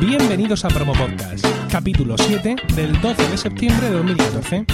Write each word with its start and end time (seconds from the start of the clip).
Bienvenidos 0.00 0.64
a 0.64 0.68
Promo 0.68 0.92
Podcast, 0.92 1.44
capítulo 1.70 2.16
7 2.16 2.54
del 2.76 3.00
12 3.00 3.30
de 3.30 3.36
septiembre 3.36 3.86
de 3.86 3.96
2014. 3.96 4.64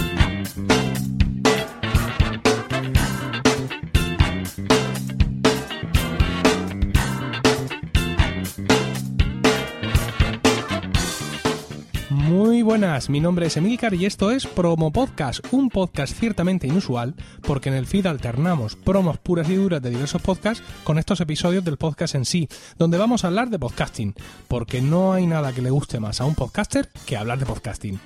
Buenas, 12.74 13.08
mi 13.08 13.20
nombre 13.20 13.46
es 13.46 13.56
Emilcar 13.56 13.94
y 13.94 14.04
esto 14.04 14.32
es 14.32 14.48
Promo 14.48 14.90
Podcast, 14.90 15.46
un 15.52 15.68
podcast 15.68 16.12
ciertamente 16.12 16.66
inusual 16.66 17.14
porque 17.42 17.68
en 17.68 17.76
el 17.76 17.86
feed 17.86 18.06
alternamos 18.06 18.74
promos 18.74 19.16
puras 19.16 19.48
y 19.48 19.54
duras 19.54 19.80
de 19.80 19.90
diversos 19.90 20.20
podcasts 20.20 20.60
con 20.82 20.98
estos 20.98 21.20
episodios 21.20 21.64
del 21.64 21.76
podcast 21.76 22.16
en 22.16 22.24
sí, 22.24 22.48
donde 22.76 22.98
vamos 22.98 23.22
a 23.22 23.28
hablar 23.28 23.48
de 23.48 23.60
podcasting, 23.60 24.12
porque 24.48 24.82
no 24.82 25.12
hay 25.12 25.24
nada 25.24 25.52
que 25.52 25.62
le 25.62 25.70
guste 25.70 26.00
más 26.00 26.20
a 26.20 26.24
un 26.24 26.34
podcaster 26.34 26.88
que 27.06 27.16
hablar 27.16 27.38
de 27.38 27.46
podcasting. 27.46 28.00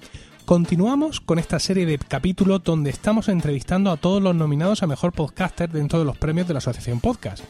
Continuamos 0.44 1.22
con 1.22 1.38
esta 1.38 1.58
serie 1.60 1.86
de 1.86 1.96
capítulos 1.96 2.62
donde 2.62 2.90
estamos 2.90 3.30
entrevistando 3.30 3.90
a 3.90 3.96
todos 3.96 4.22
los 4.22 4.34
nominados 4.34 4.82
a 4.82 4.86
Mejor 4.86 5.12
Podcaster 5.12 5.70
dentro 5.70 5.98
de 5.98 6.04
los 6.04 6.18
premios 6.18 6.46
de 6.46 6.52
la 6.52 6.58
Asociación 6.58 7.00
Podcast. 7.00 7.42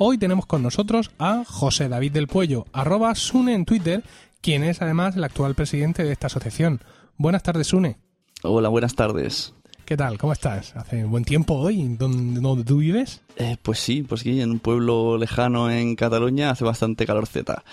Hoy 0.00 0.16
tenemos 0.16 0.46
con 0.46 0.62
nosotros 0.62 1.10
a 1.18 1.42
José 1.44 1.88
David 1.88 2.12
del 2.12 2.28
Puello, 2.28 2.66
arroba 2.72 3.12
Sune 3.16 3.54
en 3.54 3.64
Twitter, 3.64 4.04
quien 4.40 4.64
es 4.64 4.82
además 4.82 5.16
el 5.16 5.24
actual 5.24 5.54
presidente 5.54 6.04
de 6.04 6.12
esta 6.12 6.28
asociación. 6.28 6.80
Buenas 7.16 7.42
tardes, 7.42 7.68
Sune. 7.68 7.98
Hola, 8.42 8.68
buenas 8.68 8.94
tardes. 8.94 9.54
¿Qué 9.84 9.96
tal? 9.96 10.18
¿Cómo 10.18 10.34
estás? 10.34 10.76
¿Hace 10.76 11.04
buen 11.04 11.24
tiempo 11.24 11.54
hoy? 11.54 11.96
¿Dónde, 11.96 12.40
dónde 12.40 12.62
tú 12.62 12.76
vives? 12.76 13.22
Eh, 13.36 13.56
pues 13.62 13.78
sí, 13.78 14.02
pues 14.02 14.20
sí, 14.20 14.40
en 14.40 14.50
un 14.50 14.58
pueblo 14.58 15.16
lejano 15.16 15.70
en 15.70 15.96
Cataluña 15.96 16.50
hace 16.50 16.64
bastante 16.64 17.06
calor 17.06 17.26
Z. 17.26 17.64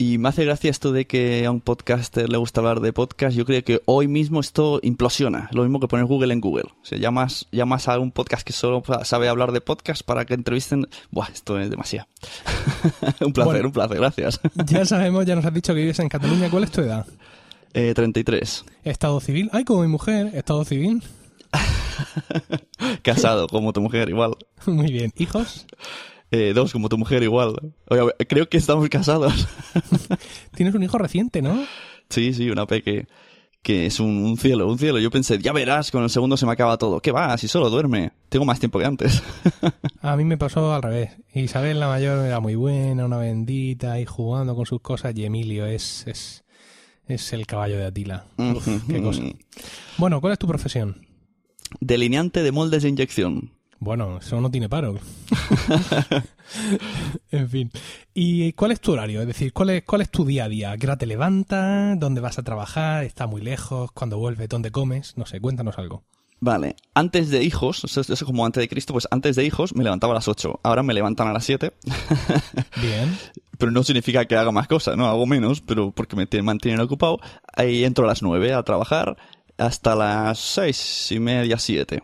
Y 0.00 0.16
me 0.16 0.30
hace 0.30 0.46
gracia 0.46 0.70
esto 0.70 0.92
de 0.92 1.06
que 1.06 1.44
a 1.44 1.50
un 1.50 1.60
podcaster 1.60 2.26
le 2.30 2.38
gusta 2.38 2.62
hablar 2.62 2.80
de 2.80 2.90
podcast. 2.90 3.36
Yo 3.36 3.44
creo 3.44 3.62
que 3.62 3.82
hoy 3.84 4.08
mismo 4.08 4.40
esto 4.40 4.80
implosiona. 4.82 5.50
Lo 5.52 5.62
mismo 5.62 5.78
que 5.78 5.88
poner 5.88 6.06
Google 6.06 6.32
en 6.32 6.40
Google. 6.40 6.70
O 6.80 6.84
sea, 6.86 6.96
llamas, 6.96 7.46
llamas 7.52 7.86
a 7.86 7.98
un 7.98 8.10
podcast 8.10 8.42
que 8.42 8.54
solo 8.54 8.82
sabe 9.04 9.28
hablar 9.28 9.52
de 9.52 9.60
podcast 9.60 10.00
para 10.02 10.24
que 10.24 10.32
entrevisten. 10.32 10.88
Buah, 11.10 11.28
esto 11.30 11.60
es 11.60 11.68
demasiado. 11.68 12.08
un 13.20 13.34
placer, 13.34 13.52
Bueno. 13.52 13.66
un 13.68 13.72
placer, 13.74 13.98
gracias. 13.98 14.40
Ya 14.64 14.86
sabemos, 14.86 15.26
ya 15.26 15.34
nos 15.36 15.44
has 15.44 15.52
dicho 15.52 15.74
que 15.74 15.80
vives 15.80 15.98
en 15.98 16.08
Cataluña. 16.08 16.48
¿Cuál 16.48 16.64
es 16.64 16.70
tu 16.70 16.80
edad? 16.80 17.04
Eh, 17.74 17.92
33. 17.94 18.64
¿Estado 18.84 19.20
civil? 19.20 19.50
Ay, 19.52 19.64
como 19.64 19.82
mi 19.82 19.88
mujer, 19.88 20.30
estado 20.34 20.64
civil. 20.64 21.02
Casado, 23.02 23.48
como 23.48 23.74
tu 23.74 23.82
mujer, 23.82 24.08
igual. 24.08 24.34
Muy 24.64 24.90
bien. 24.90 25.12
¿Hijos? 25.18 25.66
Eh, 26.30 26.52
dos, 26.54 26.72
como 26.72 26.88
tu 26.88 26.96
mujer, 26.96 27.22
igual. 27.22 27.56
Oye, 27.88 28.02
creo 28.28 28.48
que 28.48 28.56
estamos 28.56 28.88
casados. 28.88 29.48
Tienes 30.54 30.74
un 30.74 30.82
hijo 30.82 30.96
reciente, 30.98 31.42
¿no? 31.42 31.64
Sí, 32.08 32.32
sí, 32.34 32.50
una 32.50 32.66
peque 32.66 33.06
que 33.62 33.86
es 33.86 34.00
un, 34.00 34.24
un 34.24 34.36
cielo, 34.38 34.68
un 34.68 34.78
cielo. 34.78 34.98
Yo 34.98 35.10
pensé, 35.10 35.38
ya 35.38 35.52
verás, 35.52 35.90
con 35.90 36.02
el 36.02 36.10
segundo 36.10 36.36
se 36.36 36.46
me 36.46 36.52
acaba 36.52 36.78
todo. 36.78 37.00
¿Qué 37.00 37.12
va? 37.12 37.36
Si 37.36 37.46
solo 37.48 37.68
duerme. 37.68 38.12
Tengo 38.28 38.44
más 38.44 38.58
tiempo 38.58 38.78
que 38.78 38.86
antes. 38.86 39.22
A 40.00 40.16
mí 40.16 40.24
me 40.24 40.38
pasó 40.38 40.72
al 40.72 40.82
revés. 40.82 41.10
Isabel 41.34 41.78
la 41.78 41.88
mayor 41.88 42.24
era 42.24 42.40
muy 42.40 42.54
buena, 42.54 43.04
una 43.04 43.18
bendita, 43.18 44.00
y 44.00 44.06
jugando 44.06 44.54
con 44.54 44.64
sus 44.64 44.80
cosas, 44.80 45.14
y 45.14 45.24
Emilio 45.24 45.66
es, 45.66 46.06
es, 46.06 46.44
es 47.06 47.32
el 47.34 47.46
caballo 47.46 47.76
de 47.76 47.86
Atila. 47.86 48.26
Uf, 48.38 48.66
qué 48.88 49.02
cosa. 49.02 49.22
Bueno, 49.98 50.22
¿cuál 50.22 50.32
es 50.32 50.38
tu 50.38 50.46
profesión? 50.46 51.06
Delineante 51.80 52.42
de 52.42 52.52
moldes 52.52 52.82
de 52.84 52.88
inyección. 52.88 53.52
Bueno, 53.80 54.18
eso 54.18 54.38
no 54.42 54.50
tiene 54.50 54.68
paro. 54.68 54.98
en 57.30 57.48
fin. 57.48 57.70
¿Y 58.12 58.52
cuál 58.52 58.72
es 58.72 58.80
tu 58.80 58.92
horario? 58.92 59.22
Es 59.22 59.26
decir, 59.26 59.54
¿cuál 59.54 59.70
es, 59.70 59.84
cuál 59.84 60.02
es 60.02 60.10
tu 60.10 60.26
día 60.26 60.44
a 60.44 60.48
día? 60.50 60.72
¿A 60.72 60.76
qué 60.76 60.86
hora 60.86 60.98
te 60.98 61.06
levantas? 61.06 61.98
¿Dónde 61.98 62.20
vas 62.20 62.38
a 62.38 62.42
trabajar? 62.42 63.04
¿Está 63.04 63.26
muy 63.26 63.40
lejos? 63.40 63.90
¿Cuándo 63.92 64.18
vuelves? 64.18 64.50
¿Dónde 64.50 64.70
comes? 64.70 65.16
No 65.16 65.24
sé, 65.24 65.40
cuéntanos 65.40 65.78
algo. 65.78 66.04
Vale, 66.40 66.76
antes 66.94 67.30
de 67.30 67.42
hijos, 67.42 67.84
eso 67.84 68.00
es 68.00 68.24
como 68.24 68.44
antes 68.44 68.62
de 68.62 68.68
Cristo, 68.68 68.92
pues 68.92 69.08
antes 69.10 69.36
de 69.36 69.44
hijos 69.44 69.74
me 69.74 69.84
levantaba 69.84 70.12
a 70.12 70.16
las 70.16 70.28
8. 70.28 70.60
Ahora 70.62 70.82
me 70.82 70.92
levantan 70.92 71.28
a 71.28 71.32
las 71.32 71.44
7. 71.44 71.72
Bien. 72.82 73.18
pero 73.58 73.72
no 73.72 73.82
significa 73.82 74.26
que 74.26 74.36
haga 74.36 74.52
más 74.52 74.68
cosas, 74.68 74.96
¿no? 74.98 75.06
Hago 75.06 75.26
menos, 75.26 75.62
pero 75.62 75.90
porque 75.90 76.16
me 76.16 76.42
mantienen 76.42 76.80
ocupado. 76.80 77.18
Ahí 77.54 77.84
entro 77.84 78.04
a 78.04 78.08
las 78.08 78.22
9 78.22 78.52
a 78.52 78.62
trabajar 78.62 79.16
hasta 79.56 79.94
las 79.94 80.38
seis 80.38 81.12
y 81.12 81.20
media, 81.20 81.58
7. 81.58 82.02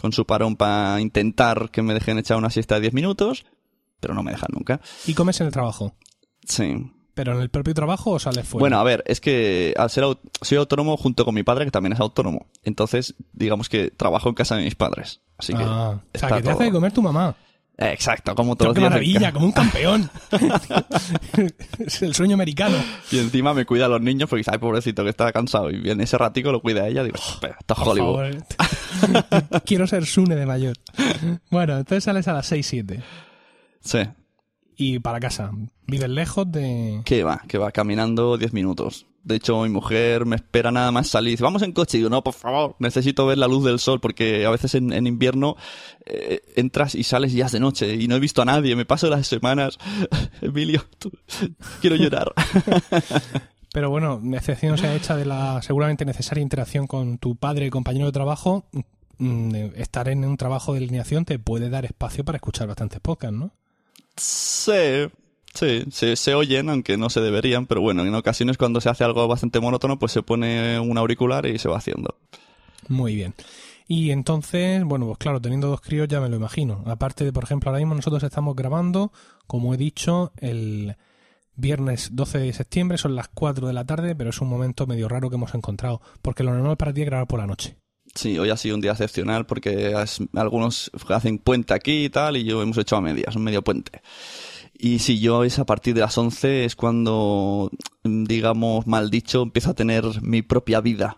Con 0.00 0.12
su 0.12 0.24
parón 0.26 0.56
para 0.56 1.00
intentar 1.00 1.70
que 1.70 1.82
me 1.82 1.92
dejen 1.94 2.18
echar 2.18 2.36
una 2.36 2.50
siesta 2.50 2.76
de 2.76 2.82
10 2.82 2.94
minutos, 2.94 3.44
pero 4.00 4.14
no 4.14 4.22
me 4.22 4.30
dejan 4.32 4.48
nunca. 4.52 4.80
¿Y 5.06 5.14
comes 5.14 5.40
en 5.40 5.48
el 5.48 5.52
trabajo? 5.52 5.94
Sí. 6.46 6.74
¿Pero 7.14 7.34
en 7.34 7.40
el 7.40 7.50
propio 7.50 7.74
trabajo 7.74 8.12
o 8.12 8.18
sales 8.20 8.46
fuera? 8.46 8.60
Bueno, 8.62 8.78
a 8.78 8.84
ver, 8.84 9.02
es 9.06 9.20
que 9.20 9.74
al 9.76 9.90
ser 9.90 10.04
au- 10.04 10.20
soy 10.40 10.56
autónomo 10.58 10.96
junto 10.96 11.24
con 11.24 11.34
mi 11.34 11.42
padre, 11.42 11.64
que 11.64 11.72
también 11.72 11.92
es 11.94 11.98
autónomo. 12.00 12.46
Entonces, 12.62 13.16
digamos 13.32 13.68
que 13.68 13.90
trabajo 13.90 14.28
en 14.28 14.36
casa 14.36 14.54
de 14.54 14.62
mis 14.62 14.76
padres. 14.76 15.20
Así 15.36 15.52
que. 15.52 15.64
Ah, 15.64 15.90
o 16.14 16.18
sea, 16.18 16.28
está 16.28 16.36
que 16.36 16.42
te 16.44 16.50
hace 16.50 16.64
de 16.64 16.70
comer 16.70 16.92
tu 16.92 17.02
mamá. 17.02 17.34
Eh, 17.76 17.90
Exacto, 17.92 18.34
como 18.36 18.54
todos 18.56 18.74
¡Qué 18.74 18.80
los 18.80 18.90
días. 19.00 19.16
en 19.16 19.22
maravilla! 19.22 19.32
Como 19.34 19.46
un 19.46 19.52
campeón. 19.52 20.10
es 21.78 22.02
el 22.02 22.14
sueño 22.14 22.34
americano. 22.34 22.76
Y 23.10 23.18
encima 23.18 23.54
me 23.54 23.64
cuida 23.66 23.86
a 23.86 23.88
los 23.88 24.00
niños 24.00 24.28
porque 24.28 24.40
dice, 24.40 24.50
ay, 24.52 24.58
pobrecito, 24.58 25.04
que 25.04 25.10
está 25.10 25.32
cansado. 25.32 25.70
Y 25.70 25.78
viene 25.78 26.04
ese 26.04 26.18
ratico, 26.18 26.50
lo 26.52 26.60
cuida 26.60 26.86
ella. 26.88 27.02
Digo, 27.04 27.16
espera, 27.16 27.56
esto 27.60 27.74
es 27.74 27.80
Por 27.80 27.88
Hollywood. 27.88 28.34
Quiero 29.66 29.86
ser 29.86 30.06
Sune 30.06 30.36
de 30.36 30.46
mayor. 30.46 30.76
Bueno, 31.50 31.76
entonces 31.78 32.04
sales 32.04 32.28
a 32.28 32.32
las 32.32 32.50
6-7. 32.50 33.02
Sí. 33.80 33.98
Y 34.76 34.98
para 35.00 35.18
casa. 35.20 35.50
¿Vives 35.86 36.08
lejos 36.08 36.50
de...? 36.52 37.02
Que 37.04 37.24
va, 37.24 37.42
que 37.48 37.58
va 37.58 37.72
caminando 37.72 38.36
10 38.36 38.52
minutos. 38.52 39.06
De 39.24 39.36
hecho, 39.36 39.60
mi 39.62 39.68
mujer 39.68 40.24
me 40.24 40.36
espera 40.36 40.70
nada 40.70 40.90
más 40.92 41.08
salir. 41.08 41.32
Dice, 41.32 41.42
vamos 41.42 41.62
en 41.62 41.72
coche. 41.72 41.96
Y 41.98 42.00
digo, 42.00 42.10
no, 42.10 42.22
por 42.22 42.32
favor, 42.34 42.76
necesito 42.78 43.26
ver 43.26 43.36
la 43.38 43.46
luz 43.48 43.64
del 43.64 43.78
sol 43.78 44.00
porque 44.00 44.46
a 44.46 44.50
veces 44.50 44.74
en, 44.74 44.92
en 44.92 45.06
invierno 45.06 45.56
eh, 46.06 46.40
entras 46.56 46.94
y 46.94 47.02
sales 47.04 47.32
y 47.34 47.38
ya 47.38 47.46
es 47.46 47.52
de 47.52 47.60
noche 47.60 47.94
y 47.94 48.06
no 48.08 48.16
he 48.16 48.20
visto 48.20 48.40
a 48.40 48.44
nadie. 48.46 48.76
Me 48.76 48.86
paso 48.86 49.08
las 49.10 49.26
semanas. 49.26 49.78
Emilio, 50.40 50.84
tú- 50.98 51.12
quiero 51.80 51.96
llorar. 51.96 52.32
Pero 53.78 53.90
bueno, 53.90 54.20
excepción 54.34 54.76
se 54.76 54.88
ha 54.88 54.96
hecha 54.96 55.14
de 55.14 55.24
la 55.24 55.62
seguramente 55.62 56.04
necesaria 56.04 56.42
interacción 56.42 56.88
con 56.88 57.16
tu 57.18 57.36
padre 57.36 57.66
y 57.66 57.70
compañero 57.70 58.06
de 58.06 58.10
trabajo. 58.12 58.64
mm, 59.18 59.54
Estar 59.76 60.08
en 60.08 60.24
un 60.24 60.36
trabajo 60.36 60.72
de 60.72 60.78
alineación 60.78 61.24
te 61.24 61.38
puede 61.38 61.70
dar 61.70 61.84
espacio 61.84 62.24
para 62.24 62.38
escuchar 62.38 62.66
bastantes 62.66 62.98
podcasts, 62.98 63.36
¿no? 63.38 63.52
Sí, 64.16 65.06
sí, 65.54 65.84
se, 65.92 66.16
se 66.16 66.34
oyen, 66.34 66.70
aunque 66.70 66.96
no 66.96 67.08
se 67.08 67.20
deberían, 67.20 67.66
pero 67.66 67.80
bueno, 67.80 68.04
en 68.04 68.12
ocasiones 68.16 68.58
cuando 68.58 68.80
se 68.80 68.88
hace 68.88 69.04
algo 69.04 69.28
bastante 69.28 69.60
monótono, 69.60 69.96
pues 69.96 70.10
se 70.10 70.24
pone 70.24 70.80
un 70.80 70.98
auricular 70.98 71.46
y 71.46 71.60
se 71.60 71.68
va 71.68 71.76
haciendo. 71.76 72.16
Muy 72.88 73.14
bien. 73.14 73.32
Y 73.86 74.10
entonces, 74.10 74.82
bueno, 74.82 75.06
pues 75.06 75.18
claro, 75.18 75.40
teniendo 75.40 75.68
dos 75.68 75.82
críos 75.82 76.08
ya 76.08 76.20
me 76.20 76.28
lo 76.28 76.34
imagino. 76.34 76.82
Aparte 76.86 77.24
de, 77.24 77.32
por 77.32 77.44
ejemplo, 77.44 77.70
ahora 77.70 77.78
mismo 77.78 77.94
nosotros 77.94 78.24
estamos 78.24 78.56
grabando, 78.56 79.12
como 79.46 79.72
he 79.72 79.76
dicho, 79.76 80.32
el 80.38 80.96
viernes 81.58 82.10
12 82.12 82.38
de 82.38 82.52
septiembre, 82.54 82.96
son 82.96 83.14
las 83.14 83.28
4 83.28 83.66
de 83.66 83.72
la 83.74 83.84
tarde, 83.84 84.14
pero 84.14 84.30
es 84.30 84.40
un 84.40 84.48
momento 84.48 84.86
medio 84.86 85.08
raro 85.08 85.28
que 85.28 85.36
hemos 85.36 85.54
encontrado, 85.54 86.00
porque 86.22 86.44
lo 86.44 86.54
normal 86.54 86.78
para 86.78 86.94
ti 86.94 87.02
es 87.02 87.06
grabar 87.06 87.26
por 87.26 87.40
la 87.40 87.46
noche. 87.46 87.76
Sí, 88.14 88.38
hoy 88.38 88.48
ha 88.48 88.56
sido 88.56 88.74
un 88.74 88.80
día 88.80 88.92
excepcional 88.92 89.44
porque 89.44 89.94
algunos 90.34 90.90
hacen 91.08 91.38
puente 91.38 91.74
aquí 91.74 92.06
y 92.06 92.08
tal, 92.08 92.36
y 92.36 92.44
yo 92.44 92.62
hemos 92.62 92.78
hecho 92.78 92.96
a 92.96 93.00
medias, 93.00 93.36
un 93.36 93.44
medio 93.44 93.62
puente. 93.62 94.00
Y 94.80 95.00
si 95.00 95.18
yo 95.18 95.42
es 95.42 95.58
a 95.58 95.66
partir 95.66 95.92
de 95.94 96.02
las 96.02 96.16
11 96.16 96.64
es 96.64 96.76
cuando, 96.76 97.68
digamos, 98.04 98.86
mal 98.86 99.10
dicho, 99.10 99.42
empiezo 99.42 99.70
a 99.70 99.74
tener 99.74 100.04
mi 100.22 100.42
propia 100.42 100.80
vida. 100.80 101.16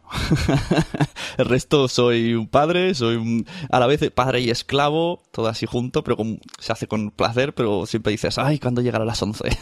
El 1.37 1.45
resto 1.45 1.87
soy 1.89 2.33
un 2.35 2.49
padre, 2.49 2.95
soy 2.95 3.17
un, 3.17 3.47
a 3.71 3.79
la 3.79 3.87
vez 3.87 4.11
padre 4.13 4.41
y 4.41 4.49
esclavo, 4.51 5.23
todo 5.31 5.49
así 5.49 5.67
junto, 5.67 6.03
pero 6.03 6.17
con- 6.17 6.41
se 6.59 6.73
hace 6.73 6.87
con 6.87 7.11
placer, 7.11 7.55
pero 7.55 7.85
siempre 7.85 8.13
dices, 8.13 8.39
ay, 8.39 8.59
¿cuándo 8.59 8.81
llegará 8.81 9.05
las 9.05 9.23
11? 9.23 9.45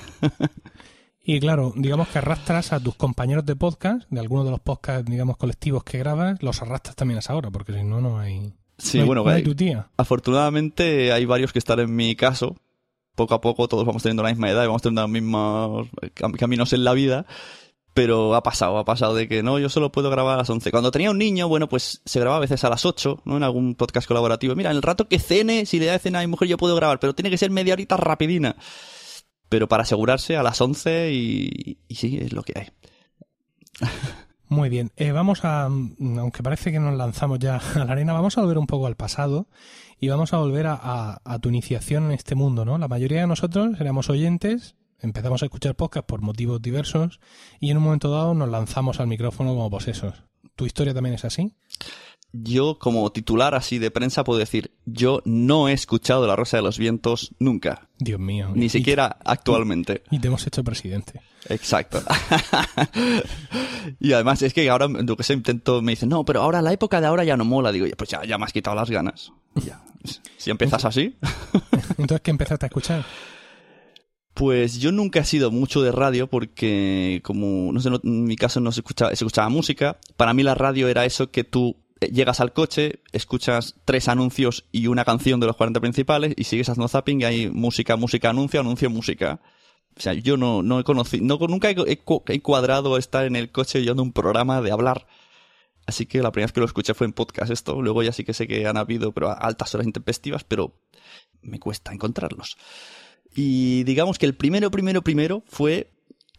Y 1.30 1.40
claro, 1.40 1.74
digamos 1.76 2.08
que 2.08 2.16
arrastras 2.18 2.72
a 2.72 2.80
tus 2.80 2.94
compañeros 2.94 3.44
de 3.44 3.54
podcast, 3.54 4.08
de 4.08 4.18
algunos 4.18 4.46
de 4.46 4.50
los 4.50 4.60
podcasts, 4.60 5.10
digamos, 5.10 5.36
colectivos 5.36 5.84
que 5.84 5.98
grabas, 5.98 6.42
los 6.42 6.62
arrastras 6.62 6.96
también 6.96 7.16
a 7.16 7.20
esa 7.20 7.34
hora, 7.36 7.50
porque 7.50 7.74
si 7.74 7.82
no, 7.84 8.00
no 8.00 8.18
hay... 8.18 8.54
Sí, 8.78 8.96
no 8.96 9.02
hay- 9.02 9.06
bueno, 9.08 9.24
no 9.24 9.30
hay 9.30 9.42
tu 9.42 9.54
tía. 9.54 9.90
Afortunadamente 9.98 11.12
hay 11.12 11.26
varios 11.26 11.52
que 11.52 11.58
están 11.58 11.80
en 11.80 11.94
mi 11.94 12.16
caso. 12.16 12.56
Poco 13.18 13.34
a 13.34 13.40
poco 13.42 13.68
todos 13.68 13.84
vamos 13.84 14.02
teniendo 14.02 14.22
la 14.22 14.30
misma 14.30 14.48
edad 14.48 14.62
y 14.64 14.66
vamos 14.68 14.80
teniendo 14.80 15.02
los 15.02 15.10
mismos 15.10 15.88
cam- 16.14 16.36
caminos 16.38 16.72
en 16.72 16.84
la 16.84 16.94
vida. 16.94 17.26
Pero 17.94 18.36
ha 18.36 18.42
pasado, 18.44 18.78
ha 18.78 18.84
pasado 18.84 19.14
de 19.14 19.26
que 19.26 19.42
no, 19.42 19.58
yo 19.58 19.68
solo 19.68 19.90
puedo 19.90 20.08
grabar 20.08 20.34
a 20.34 20.36
las 20.38 20.48
11. 20.50 20.70
Cuando 20.70 20.92
tenía 20.92 21.10
un 21.10 21.18
niño, 21.18 21.48
bueno, 21.48 21.68
pues 21.68 22.00
se 22.04 22.20
grababa 22.20 22.36
a 22.36 22.40
veces 22.40 22.62
a 22.62 22.70
las 22.70 22.86
8, 22.86 23.22
¿no? 23.24 23.36
En 23.38 23.42
algún 23.42 23.74
podcast 23.74 24.06
colaborativo. 24.06 24.54
Mira, 24.54 24.70
en 24.70 24.76
el 24.76 24.82
rato 24.82 25.08
que 25.08 25.18
cene, 25.18 25.66
si 25.66 25.80
le 25.80 25.86
da 25.86 25.92
de 25.94 25.98
cena 25.98 26.20
a 26.20 26.22
mi 26.22 26.28
mujer, 26.28 26.46
yo 26.46 26.56
puedo 26.58 26.76
grabar, 26.76 27.00
pero 27.00 27.14
tiene 27.14 27.28
que 27.30 27.38
ser 27.38 27.50
media 27.50 27.72
horita 27.72 27.96
rapidina. 27.96 28.54
Pero 29.48 29.66
para 29.66 29.82
asegurarse 29.82 30.36
a 30.36 30.42
las 30.44 30.60
11 30.60 31.10
y, 31.12 31.78
y 31.88 31.94
sí, 31.96 32.18
es 32.20 32.32
lo 32.32 32.42
que 32.44 32.52
hay. 32.56 32.66
Muy 34.50 34.70
bien, 34.70 34.92
eh, 34.96 35.12
vamos 35.12 35.44
a, 35.44 35.68
mm, 35.68 36.18
aunque 36.18 36.42
parece 36.42 36.72
que 36.72 36.80
nos 36.80 36.96
lanzamos 36.96 37.38
ya 37.38 37.56
a 37.74 37.84
la 37.84 37.92
arena, 37.92 38.12
vamos 38.14 38.38
a 38.38 38.40
volver 38.40 38.58
un 38.58 38.66
poco 38.66 38.86
al 38.86 38.96
pasado 38.96 39.46
y 40.00 40.08
vamos 40.08 40.32
a 40.32 40.38
volver 40.38 40.66
a, 40.66 41.20
a- 41.22 41.38
tu 41.40 41.48
iniciación 41.50 42.04
en 42.06 42.12
este 42.12 42.34
mundo, 42.34 42.64
¿no? 42.64 42.78
La 42.78 42.88
mayoría 42.88 43.20
de 43.20 43.26
nosotros 43.26 43.78
éramos 43.80 44.08
oyentes, 44.08 44.74
empezamos 45.00 45.42
a 45.42 45.46
escuchar 45.46 45.74
podcast 45.74 46.06
por 46.06 46.22
motivos 46.22 46.62
diversos 46.62 47.20
y 47.60 47.70
en 47.70 47.76
un 47.76 47.82
momento 47.82 48.10
dado 48.10 48.32
nos 48.34 48.48
lanzamos 48.48 49.00
al 49.00 49.06
micrófono 49.06 49.50
como 49.50 49.70
posesos. 49.70 50.14
¿Tu 50.56 50.66
historia 50.66 50.94
también 50.94 51.14
es 51.14 51.24
así? 51.24 51.52
Yo, 52.32 52.78
como 52.78 53.10
titular 53.10 53.54
así 53.54 53.78
de 53.78 53.90
prensa, 53.90 54.22
puedo 54.22 54.38
decir, 54.38 54.70
yo 54.84 55.22
no 55.24 55.68
he 55.68 55.72
escuchado 55.72 56.26
La 56.26 56.36
Rosa 56.36 56.58
de 56.58 56.62
los 56.62 56.76
Vientos 56.78 57.34
nunca. 57.38 57.88
Dios 57.98 58.20
mío. 58.20 58.50
Ni 58.54 58.68
siquiera 58.68 59.16
actualmente. 59.24 60.02
Y 60.10 60.18
te 60.18 60.28
hemos 60.28 60.46
hecho 60.46 60.62
presidente. 60.62 61.20
Exacto. 61.48 62.02
y 64.00 64.12
además 64.12 64.42
es 64.42 64.52
que 64.52 64.68
ahora, 64.68 64.88
lo 64.88 65.16
que 65.16 65.22
sé, 65.22 65.32
intento, 65.34 65.80
me 65.82 65.92
dicen, 65.92 66.08
no, 66.10 66.24
pero 66.24 66.42
ahora 66.42 66.60
la 66.62 66.72
época 66.72 67.00
de 67.00 67.06
ahora 67.06 67.24
ya 67.24 67.36
no 67.36 67.44
mola. 67.44 67.72
Digo, 67.72 67.86
pues 67.96 68.10
ya, 68.10 68.22
ya 68.24 68.38
me 68.38 68.44
has 68.44 68.52
quitado 68.52 68.76
las 68.76 68.90
ganas. 68.90 69.32
Ya. 69.54 69.82
Si 70.36 70.50
empiezas 70.50 70.84
así. 70.84 71.16
Entonces, 71.98 72.20
¿qué 72.20 72.30
empezaste 72.30 72.66
a 72.66 72.68
escuchar? 72.68 73.04
Pues 74.34 74.78
yo 74.78 74.92
nunca 74.92 75.20
he 75.20 75.24
sido 75.24 75.50
mucho 75.50 75.82
de 75.82 75.90
radio 75.90 76.28
porque, 76.28 77.20
como, 77.24 77.72
no 77.72 77.80
sé, 77.80 77.90
no- 77.90 78.00
en 78.04 78.24
mi 78.24 78.36
caso 78.36 78.60
no 78.60 78.70
se 78.70 78.80
escuchaba, 78.80 79.10
se 79.10 79.24
escuchaba 79.24 79.48
música. 79.48 79.98
Para 80.16 80.32
mí 80.34 80.42
la 80.44 80.54
radio 80.54 80.88
era 80.88 81.04
eso 81.04 81.30
que 81.30 81.42
tú 81.42 81.76
llegas 82.00 82.40
al 82.40 82.52
coche, 82.52 83.00
escuchas 83.12 83.74
tres 83.84 84.08
anuncios 84.08 84.64
y 84.72 84.86
una 84.86 85.04
canción 85.04 85.40
de 85.40 85.46
los 85.46 85.56
40 85.56 85.80
principales 85.80 86.34
y 86.36 86.44
sigues 86.44 86.68
haciendo 86.68 86.88
zapping 86.88 87.20
y 87.20 87.24
hay 87.24 87.50
música, 87.50 87.96
música, 87.96 88.30
anuncio, 88.30 88.60
anuncio, 88.60 88.88
música. 88.90 89.40
O 89.96 90.00
sea, 90.00 90.12
yo 90.14 90.36
no, 90.36 90.62
no 90.62 90.78
he 90.78 90.84
conocido, 90.84 91.24
no, 91.24 91.38
nunca 91.48 91.70
he, 91.70 91.76
he 91.86 91.98
cu- 91.98 92.22
he 92.28 92.40
cuadrado 92.40 92.96
estar 92.98 93.24
en 93.24 93.34
el 93.36 93.50
coche 93.50 93.78
oyendo 93.80 94.02
un 94.02 94.12
programa 94.12 94.60
de 94.62 94.70
hablar. 94.70 95.06
Así 95.86 96.06
que 96.06 96.22
la 96.22 96.30
primera 96.30 96.46
vez 96.46 96.52
que 96.52 96.60
lo 96.60 96.66
escuché 96.66 96.94
fue 96.94 97.06
en 97.06 97.12
podcast 97.14 97.50
esto. 97.50 97.80
Luego 97.82 98.02
ya 98.02 98.12
sí 98.12 98.22
que 98.22 98.34
sé 98.34 98.46
que 98.46 98.66
han 98.66 98.76
habido, 98.76 99.12
pero 99.12 99.30
altas 99.30 99.74
horas 99.74 99.86
intempestivas, 99.86 100.44
pero 100.44 100.78
me 101.40 101.58
cuesta 101.58 101.92
encontrarlos. 101.92 102.56
Y 103.34 103.84
digamos 103.84 104.18
que 104.18 104.26
el 104.26 104.34
primero, 104.34 104.70
primero, 104.70 105.02
primero 105.02 105.42
fue. 105.46 105.90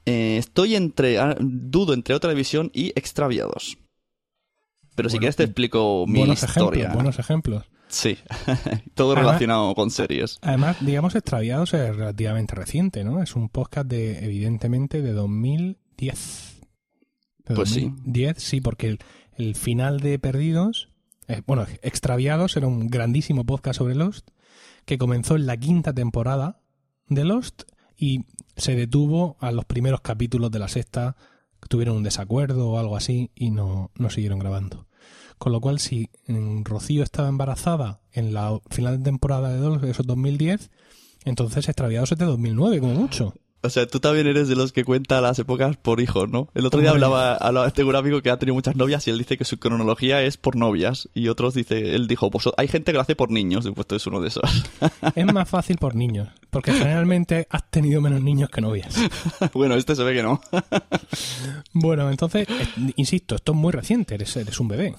eh, 0.06 0.38
estoy 0.38 0.76
entre. 0.76 1.18
ah, 1.20 1.36
dudo 1.40 1.94
entre 1.94 2.16
otra 2.16 2.30
división 2.30 2.70
y 2.74 2.90
extraviados. 2.96 3.78
Pero 5.00 5.10
si 5.10 5.14
Bueno, 5.16 5.20
quieres 5.22 5.36
te 5.38 5.44
explico 5.44 6.06
mi 6.08 6.20
buenos 6.20 6.44
historia. 6.44 6.80
ejemplos, 6.82 6.94
buenos 6.94 7.20
ejemplos. 7.20 7.64
Sí, 7.88 8.18
todo 8.96 9.14
Además- 9.14 9.26
relacionado 9.28 9.74
con 9.76 9.92
series. 9.92 10.38
Además, 10.42 10.76
digamos, 10.82 11.16
Extraviados 11.16 11.74
es 11.74 11.96
relativamente 11.96 12.54
reciente, 12.54 13.04
¿no? 13.06 13.24
Es 13.24 13.36
un 13.36 13.48
podcast 13.50 13.88
de, 13.88 14.26
evidentemente, 14.26 15.02
de 15.02 15.14
2010. 15.14 16.60
De 17.46 17.56
Pues 17.56 17.70
sí. 17.70 17.86
2010, 17.86 18.38
sí, 18.44 18.60
porque 18.62 18.88
el, 18.90 19.00
el 19.38 19.56
final 19.56 20.02
de 20.02 20.20
Perdidos, 20.20 20.90
eh, 21.30 21.42
bueno, 21.48 21.66
Extraviados 21.82 22.58
era 22.58 22.68
un 22.68 22.88
grandísimo 22.90 23.46
podcast 23.46 23.78
sobre 23.78 23.96
Lost 23.96 24.28
que 24.86 24.98
comenzó 24.98 25.36
en 25.38 25.46
la 25.46 25.56
quinta 25.58 25.94
temporada 25.94 26.60
de 27.08 27.24
Lost 27.24 27.64
y 27.96 28.26
se 28.58 28.76
detuvo 28.76 29.38
a 29.40 29.52
los 29.52 29.64
primeros 29.66 30.02
capítulos 30.02 30.52
de 30.52 30.60
la 30.60 30.68
sexta, 30.68 31.16
tuvieron 31.70 31.98
un 31.98 32.04
desacuerdo 32.04 32.70
o 32.70 32.80
algo 32.80 32.98
así 32.98 33.32
y 33.34 33.50
no, 33.52 33.92
no 33.96 34.10
siguieron 34.10 34.40
grabando. 34.40 34.88
Con 35.40 35.54
lo 35.54 35.62
cual, 35.62 35.80
si 35.80 36.10
mm, 36.28 36.64
Rocío 36.64 37.02
estaba 37.02 37.30
embarazada 37.30 38.02
en 38.12 38.34
la 38.34 38.60
final 38.70 39.00
de 39.00 39.06
temporada 39.06 39.50
de 39.50 39.90
eso 39.90 40.02
es 40.02 40.08
2010, 40.08 40.70
entonces 41.26 41.68
Extraviados 41.68 42.12
es 42.12 42.18
de 42.18 42.26
2009, 42.26 42.80
como 42.80 42.94
mucho. 42.94 43.34
O 43.62 43.70
sea, 43.70 43.86
tú 43.88 44.00
también 44.00 44.26
eres 44.26 44.48
de 44.48 44.56
los 44.56 44.72
que 44.72 44.86
cuenta 44.86 45.20
las 45.20 45.38
épocas 45.38 45.76
por 45.76 46.00
hijos, 46.00 46.30
¿no? 46.30 46.50
El 46.54 46.66
otro 46.66 46.80
día 46.80 46.92
hablaba, 46.92 47.36
hablaba 47.36 47.70
tengo 47.72 47.90
un 47.90 47.98
amigo 47.98 48.22
que 48.22 48.30
ha 48.30 48.40
tenido 48.40 48.56
muchas 48.56 48.78
novias 48.78 49.06
y 49.06 49.12
él 49.12 49.18
dice 49.18 49.38
que 49.38 49.44
su 49.44 49.60
cronología 49.60 50.22
es 50.24 50.38
por 50.38 50.56
novias. 50.56 51.10
Y 51.14 51.28
otros 51.28 51.56
dice, 51.56 51.94
él 51.94 52.08
dijo, 52.08 52.32
pues 52.32 52.46
hay 52.56 52.70
gente 52.70 52.94
que 52.94 52.96
lo 52.96 53.02
hace 53.02 53.18
por 53.18 53.32
niños, 53.32 53.66
y 53.66 53.72
pues 53.72 53.86
tú 53.86 53.96
eres 53.96 54.08
uno 54.08 54.22
de 54.22 54.30
esos. 54.30 54.44
Es 55.16 55.26
más 55.26 55.50
fácil 55.50 55.78
por 55.78 55.96
niños, 55.96 56.30
porque 56.50 56.72
generalmente 56.72 57.48
has 57.50 57.70
tenido 57.70 58.00
menos 58.00 58.22
niños 58.22 58.50
que 58.50 58.62
novias. 58.62 58.96
bueno, 59.54 59.76
este 59.76 59.96
se 59.96 60.04
ve 60.04 60.14
que 60.14 60.24
no. 60.24 60.40
Bueno, 61.74 62.10
entonces, 62.10 62.48
eh, 62.50 62.94
insisto, 62.96 63.36
esto 63.36 63.52
es 63.52 63.58
muy 63.58 63.72
reciente, 63.72 64.16
eres, 64.16 64.36
eres 64.38 64.60
un 64.60 64.68
bebé. 64.70 64.96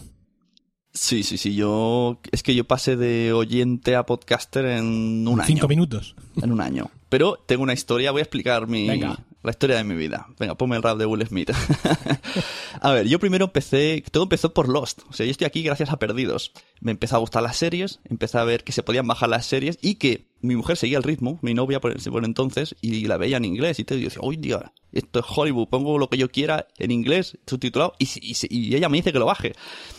Sí, 0.92 1.22
sí, 1.22 1.38
sí, 1.38 1.54
yo... 1.54 2.18
Es 2.32 2.42
que 2.42 2.54
yo 2.54 2.64
pasé 2.64 2.96
de 2.96 3.32
oyente 3.32 3.94
a 3.96 4.04
podcaster 4.04 4.64
en 4.64 5.26
un 5.26 5.40
año. 5.40 5.46
Cinco 5.46 5.68
minutos. 5.68 6.16
En 6.42 6.50
un 6.52 6.60
año. 6.60 6.90
Pero 7.08 7.42
tengo 7.46 7.62
una 7.62 7.72
historia, 7.72 8.10
voy 8.10 8.20
a 8.20 8.22
explicar 8.22 8.66
mi, 8.66 8.88
Venga. 8.88 9.18
La 9.42 9.50
historia 9.50 9.76
de 9.76 9.84
mi 9.84 9.94
vida. 9.94 10.26
Venga, 10.38 10.54
ponme 10.54 10.76
el 10.76 10.82
rap 10.82 10.98
de 10.98 11.06
Will 11.06 11.26
Smith. 11.26 11.50
a 12.80 12.92
ver, 12.92 13.08
yo 13.08 13.18
primero 13.18 13.46
empecé, 13.46 14.04
todo 14.10 14.24
empezó 14.24 14.52
por 14.52 14.68
Lost. 14.68 15.00
O 15.08 15.12
sea, 15.12 15.24
yo 15.24 15.32
estoy 15.32 15.46
aquí 15.46 15.62
gracias 15.62 15.90
a 15.90 15.98
Perdidos. 15.98 16.52
Me 16.80 16.90
empezó 16.90 17.16
a 17.16 17.20
gustar 17.20 17.42
las 17.42 17.56
series, 17.56 18.00
empecé 18.04 18.38
a 18.38 18.44
ver 18.44 18.64
que 18.64 18.72
se 18.72 18.82
podían 18.82 19.06
bajar 19.06 19.30
las 19.30 19.46
series 19.46 19.78
y 19.80 19.94
que 19.94 20.26
mi 20.42 20.56
mujer 20.56 20.76
seguía 20.76 20.98
el 20.98 21.04
ritmo, 21.04 21.38
mi 21.42 21.54
novia 21.54 21.80
por, 21.80 21.94
por 22.02 22.24
entonces, 22.24 22.74
y 22.80 23.06
la 23.06 23.16
veía 23.16 23.38
en 23.38 23.44
inglés. 23.44 23.78
Y 23.78 23.84
te 23.84 23.96
decía, 23.96 24.20
uy, 24.22 24.36
Dios, 24.36 24.62
esto 24.92 25.20
es 25.20 25.26
Hollywood, 25.28 25.68
pongo 25.68 25.98
lo 25.98 26.08
que 26.08 26.18
yo 26.18 26.30
quiera 26.30 26.66
en 26.78 26.90
inglés, 26.90 27.38
subtitulado, 27.46 27.94
y, 27.98 28.04
y, 28.20 28.34
y 28.48 28.74
ella 28.74 28.88
me 28.88 28.98
dice 28.98 29.12
que 29.12 29.18
lo 29.18 29.26
baje. 29.26 29.54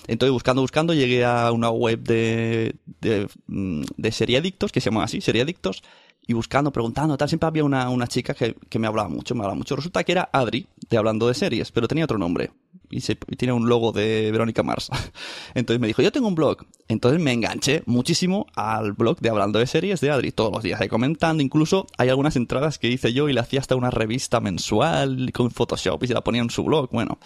Entonces, 0.08 0.32
buscando, 0.32 0.62
buscando, 0.62 0.94
llegué 0.94 1.26
a 1.26 1.52
una 1.52 1.70
web 1.70 2.00
de, 2.00 2.76
de, 3.00 3.28
mm, 3.48 3.84
de 3.98 4.12
seriadictos, 4.12 4.72
que 4.72 4.82
se 4.82 4.90
llama 4.90 5.04
así, 5.04 5.22
seriadictos, 5.22 5.84
y 6.28 6.34
buscando, 6.34 6.72
preguntando, 6.72 7.18
tal, 7.18 7.28
siempre 7.28 7.48
había 7.48 7.64
una, 7.64 7.90
una 7.90 8.08
chica 8.08 8.34
que, 8.34 8.56
que 8.70 8.80
me 8.80 8.88
hablaba 8.88 9.10
mucho, 9.10 9.34
me 9.34 9.42
hablaba 9.42 9.56
mucho. 9.56 9.76
Resulta 9.76 10.04
que 10.04 10.12
era 10.12 10.30
Adri, 10.32 10.68
de 10.90 10.98
hablando 10.98 11.28
de 11.28 11.34
series, 11.34 11.72
pero 11.72 11.88
tenía 11.88 12.06
otro 12.06 12.18
nombre. 12.18 12.52
Y, 12.90 13.02
se, 13.02 13.14
y 13.28 13.36
tiene 13.38 13.54
un 13.54 13.68
logo 13.68 13.92
de 13.92 14.32
Verónica 14.32 14.64
Mars. 14.64 14.90
Entonces 15.56 15.80
me 15.80 15.88
dijo, 15.88 16.02
yo 16.02 16.12
tengo 16.12 16.28
un 16.28 16.36
blog. 16.36 16.66
Entonces 16.88 17.22
me 17.22 17.32
enganché 17.32 17.84
muchísimo 17.86 18.48
al 18.56 18.94
blog 18.94 19.20
de 19.20 19.30
hablando 19.30 19.60
de 19.60 19.68
series 19.68 20.02
de 20.02 20.12
Adri. 20.12 20.32
Todos 20.32 20.52
los 20.52 20.64
días 20.64 20.80
ahí 20.80 20.90
comentando. 20.90 21.42
Incluso 21.42 21.88
hay 21.98 22.10
algunas 22.10 22.36
entradas 22.36 22.78
que 22.78 22.90
hice 22.90 23.14
yo 23.14 23.30
y 23.30 23.34
le 23.34 23.40
hacía 23.40 23.60
hasta 23.60 23.76
una 23.76 23.92
revista 23.92 24.40
mensual 24.40 25.32
con 25.34 25.52
Photoshop 25.52 26.04
y 26.04 26.08
se 26.08 26.14
la 26.14 26.22
ponía 26.22 26.42
en 26.42 26.50
su 26.50 26.64
blog. 26.64 26.90
Bueno. 26.92 27.18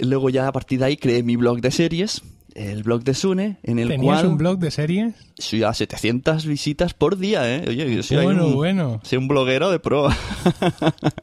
Luego 0.00 0.30
ya 0.30 0.48
a 0.48 0.52
partir 0.52 0.80
de 0.80 0.86
ahí 0.86 0.96
creé 0.96 1.22
mi 1.22 1.36
blog 1.36 1.60
de 1.60 1.70
series, 1.70 2.22
el 2.54 2.82
blog 2.82 3.04
de 3.04 3.14
Sune, 3.14 3.58
en 3.62 3.78
el 3.78 3.88
¿Tenías 3.88 4.20
cual 4.22 4.26
un 4.32 4.38
blog 4.38 4.58
de 4.58 4.70
series? 4.70 5.14
soy 5.38 5.62
a 5.62 5.72
700 5.74 6.46
visitas 6.46 6.94
por 6.94 7.16
día, 7.16 7.54
¿eh? 7.56 7.64
Oye, 7.68 7.94
yo 7.94 8.02
soy 8.02 8.24
Bueno, 8.24 8.46
un, 8.48 8.54
bueno. 8.54 9.00
soy 9.04 9.18
un 9.18 9.28
bloguero 9.28 9.70
de 9.70 9.78
pro. 9.78 10.08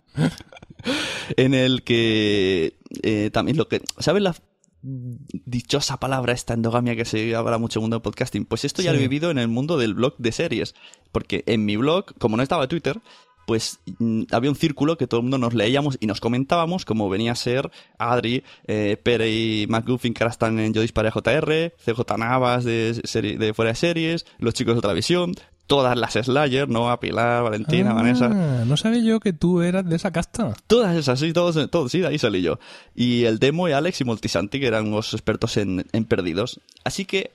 en 1.37 1.53
el 1.53 1.83
que 1.83 2.77
eh, 3.03 3.29
también 3.31 3.57
lo 3.57 3.67
que... 3.67 3.81
¿Sabes 3.99 4.23
la 4.23 4.35
dichosa 4.83 5.99
palabra 5.99 6.33
esta 6.33 6.53
endogamia 6.55 6.95
que 6.95 7.05
se 7.05 7.35
habla 7.35 7.57
mucho 7.57 7.79
en 7.79 7.81
el 7.81 7.83
mundo 7.83 7.95
del 7.97 8.01
podcasting? 8.01 8.45
Pues 8.45 8.65
esto 8.65 8.81
ya 8.81 8.91
Sí. 8.91 8.97
lo 8.97 8.99
he 8.99 9.07
vivido 9.07 9.31
en 9.31 9.37
el 9.37 9.47
mundo 9.47 9.77
del 9.77 9.93
blog 9.93 10.15
de 10.17 10.31
series. 10.31 10.75
Porque 11.11 11.43
en 11.45 11.65
mi 11.65 11.75
blog, 11.77 12.05
como 12.17 12.37
no 12.37 12.43
estaba 12.43 12.67
Twitter, 12.67 12.99
pues 13.47 13.79
mm, 13.99 14.23
había 14.31 14.49
un 14.49 14.55
círculo 14.55 14.97
que 14.97 15.07
todo 15.07 15.19
el 15.19 15.23
mundo 15.23 15.37
nos 15.37 15.53
leíamos 15.53 15.97
y 15.99 16.07
nos 16.07 16.19
comentábamos, 16.21 16.85
como 16.85 17.09
venía 17.09 17.31
a 17.31 17.35
ser 17.35 17.69
Adri, 17.97 18.43
eh, 18.67 18.97
Pere 19.01 19.29
y 19.31 19.67
McGuffin, 19.67 20.13
que 20.13 20.23
ahora 20.23 20.31
están 20.31 20.59
en 20.59 20.73
Yo 20.73 20.81
Disparé 20.81 21.09
a 21.09 21.11
JR, 21.11 21.73
CJ 21.83 22.17
Navas 22.17 22.63
de, 22.63 23.01
serie- 23.03 23.37
de 23.37 23.53
Fuera 23.53 23.71
de 23.71 23.75
Series, 23.75 24.25
los 24.39 24.53
chicos 24.53 24.75
de 24.75 24.79
otra 24.79 24.93
visión, 24.93 25.33
todas 25.67 25.97
las 25.97 26.13
Slayer, 26.13 26.67
Noah, 26.67 26.99
Pilar, 26.99 27.43
Valentina, 27.43 27.91
Ah, 27.91 27.93
Vanessa. 27.93 28.27
No 28.29 28.75
sabía 28.75 29.01
yo 29.01 29.19
que 29.21 29.31
tú 29.31 29.61
eras 29.61 29.87
de 29.87 29.95
esa 29.95 30.11
casta. 30.11 30.53
Todas 30.67 30.95
esas, 30.97 31.17
sí, 31.19 31.31
todos, 31.31 31.69
todos, 31.71 31.91
sí, 31.91 31.99
de 31.99 32.07
ahí 32.07 32.19
salí 32.19 32.41
yo. 32.41 32.59
Y 32.93 33.23
el 33.23 33.39
Demo 33.39 33.69
y 33.69 33.71
Alex 33.71 34.01
y 34.01 34.03
Multisanti, 34.03 34.59
que 34.59 34.67
eran 34.67 34.91
los 34.91 35.13
expertos 35.13 35.55
en, 35.57 35.85
en 35.93 36.03
perdidos. 36.05 36.59
Así 36.83 37.05
que, 37.05 37.31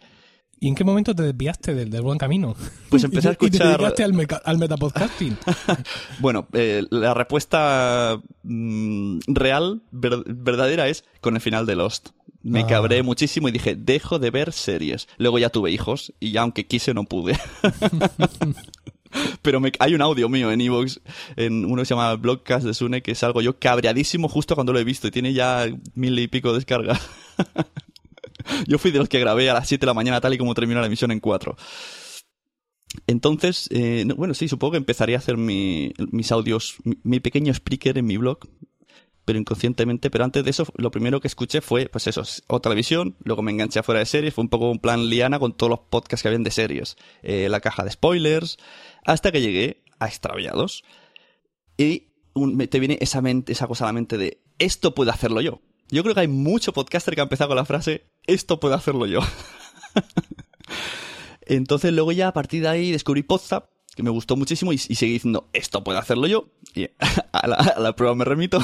¿Y 0.58 0.68
en 0.68 0.74
qué 0.74 0.84
momento 0.84 1.14
te 1.14 1.22
desviaste 1.22 1.74
del, 1.74 1.90
del 1.90 2.02
buen 2.02 2.16
camino? 2.18 2.54
Pues 2.88 3.04
empecé 3.04 3.28
a 3.28 3.34
te- 3.34 3.46
Y 3.46 3.50
te 3.50 3.56
escuchar- 3.58 3.72
dedicaste 3.76 4.04
al, 4.04 4.12
meca- 4.14 4.40
al 4.44 4.58
metapodcasting. 4.58 5.36
bueno, 6.18 6.46
eh, 6.54 6.84
la 6.90 7.12
respuesta 7.14 8.20
mm, 8.42 9.18
real, 9.26 9.82
ver- 9.90 10.24
verdadera 10.26 10.88
es 10.88 11.04
con 11.20 11.34
el 11.34 11.40
final 11.42 11.66
de 11.66 11.76
Lost. 11.76 12.08
Me 12.42 12.60
Ah. 12.60 12.66
cabré 12.66 13.02
muchísimo 13.02 13.48
y 13.48 13.52
dije, 13.52 13.74
dejo 13.76 14.18
de 14.18 14.30
ver 14.30 14.52
series. 14.52 15.08
Luego 15.18 15.38
ya 15.38 15.50
tuve 15.50 15.72
hijos 15.72 16.12
y 16.20 16.30
ya 16.30 16.42
aunque 16.42 16.66
quise 16.66 16.94
no 16.94 17.04
pude. 17.04 17.36
Pero 19.42 19.60
me- 19.60 19.72
hay 19.78 19.94
un 19.94 20.02
audio 20.02 20.28
mío 20.28 20.50
en 20.52 20.60
Evox, 20.60 21.00
en 21.36 21.64
uno 21.64 21.82
que 21.82 21.86
se 21.86 21.94
llama 21.94 22.14
Blogcast 22.16 22.66
de 22.66 22.74
Sune, 22.74 23.02
que 23.02 23.12
es 23.12 23.22
algo 23.22 23.40
yo 23.40 23.58
cabreadísimo 23.58 24.28
justo 24.28 24.54
cuando 24.54 24.72
lo 24.72 24.78
he 24.78 24.84
visto 24.84 25.08
y 25.08 25.10
tiene 25.10 25.32
ya 25.32 25.66
mil 25.94 26.18
y 26.18 26.28
pico 26.28 26.52
descargas. 26.52 27.00
yo 28.66 28.78
fui 28.78 28.90
de 28.90 28.98
los 28.98 29.08
que 29.08 29.20
grabé 29.20 29.48
a 29.50 29.54
las 29.54 29.68
7 29.68 29.82
de 29.82 29.86
la 29.86 29.94
mañana 29.94 30.20
tal 30.20 30.34
y 30.34 30.38
como 30.38 30.54
terminó 30.54 30.80
la 30.80 30.86
emisión 30.86 31.10
en 31.10 31.20
4. 31.20 31.56
Entonces, 33.06 33.68
eh, 33.72 34.04
no, 34.06 34.14
bueno, 34.14 34.34
sí, 34.34 34.48
supongo 34.48 34.72
que 34.72 34.78
empezaría 34.78 35.16
a 35.16 35.18
hacer 35.18 35.36
mi- 35.36 35.92
mis 36.12 36.32
audios, 36.32 36.76
mi, 37.02 37.20
pequeño 37.20 37.52
speaker 37.52 37.98
en 37.98 38.06
mi 38.06 38.16
blog, 38.16 38.38
pero 39.24 39.38
inconscientemente. 39.38 40.10
Pero 40.10 40.24
antes 40.24 40.44
de 40.44 40.50
eso, 40.50 40.66
lo 40.76 40.90
primero 40.90 41.20
que 41.20 41.28
escuché 41.28 41.60
fue, 41.60 41.88
pues 41.88 42.06
eso, 42.06 42.22
o 42.46 42.60
televisión, 42.60 43.16
luego 43.24 43.42
me 43.42 43.50
enganché 43.52 43.80
afuera 43.80 43.98
de 44.00 44.06
series, 44.06 44.34
fue 44.34 44.42
un 44.42 44.48
poco 44.48 44.70
un 44.70 44.78
plan 44.78 45.08
liana 45.08 45.38
con 45.38 45.56
todos 45.56 45.70
los 45.70 45.80
podcasts 45.90 46.22
que 46.22 46.28
habían 46.28 46.44
de 46.44 46.50
series, 46.52 46.96
eh, 47.22 47.48
la 47.48 47.60
caja 47.60 47.84
de 47.84 47.90
spoilers, 47.90 48.56
hasta 49.04 49.32
que 49.32 49.40
llegué 49.40 49.82
a 49.98 50.06
Extraviados. 50.06 50.84
Y 51.76 52.04
un- 52.34 52.58
te 52.58 52.78
viene 52.80 52.98
esa, 53.00 53.20
mente, 53.20 53.52
esa 53.52 53.66
cosa 53.66 53.84
a 53.84 53.88
la 53.88 53.92
mente 53.92 54.16
de, 54.18 54.40
esto 54.58 54.94
puedo 54.94 55.10
hacerlo 55.10 55.40
yo. 55.40 55.60
Yo 55.90 56.02
creo 56.02 56.14
que 56.14 56.20
hay 56.20 56.28
mucho 56.28 56.72
podcaster 56.72 57.14
que 57.14 57.20
ha 57.20 57.24
empezado 57.24 57.48
con 57.48 57.56
la 57.56 57.64
frase, 57.64 58.06
esto 58.26 58.58
puedo 58.58 58.74
hacerlo 58.74 59.06
yo. 59.06 59.20
Entonces 61.42 61.92
luego 61.92 62.12
ya 62.12 62.28
a 62.28 62.32
partir 62.32 62.62
de 62.62 62.68
ahí 62.68 62.90
descubrí 62.90 63.22
Podzap, 63.22 63.70
que 63.94 64.02
me 64.02 64.10
gustó 64.10 64.36
muchísimo 64.36 64.72
y, 64.72 64.78
seguí 64.78 65.12
diciendo, 65.12 65.48
esto 65.52 65.84
puedo 65.84 65.98
hacerlo 65.98 66.26
yo. 66.26 66.48
Y 66.74 66.88
a 67.32 67.46
la, 67.46 67.56
a 67.56 67.80
la 67.80 67.94
prueba 67.94 68.14
me 68.14 68.24
remito. 68.24 68.58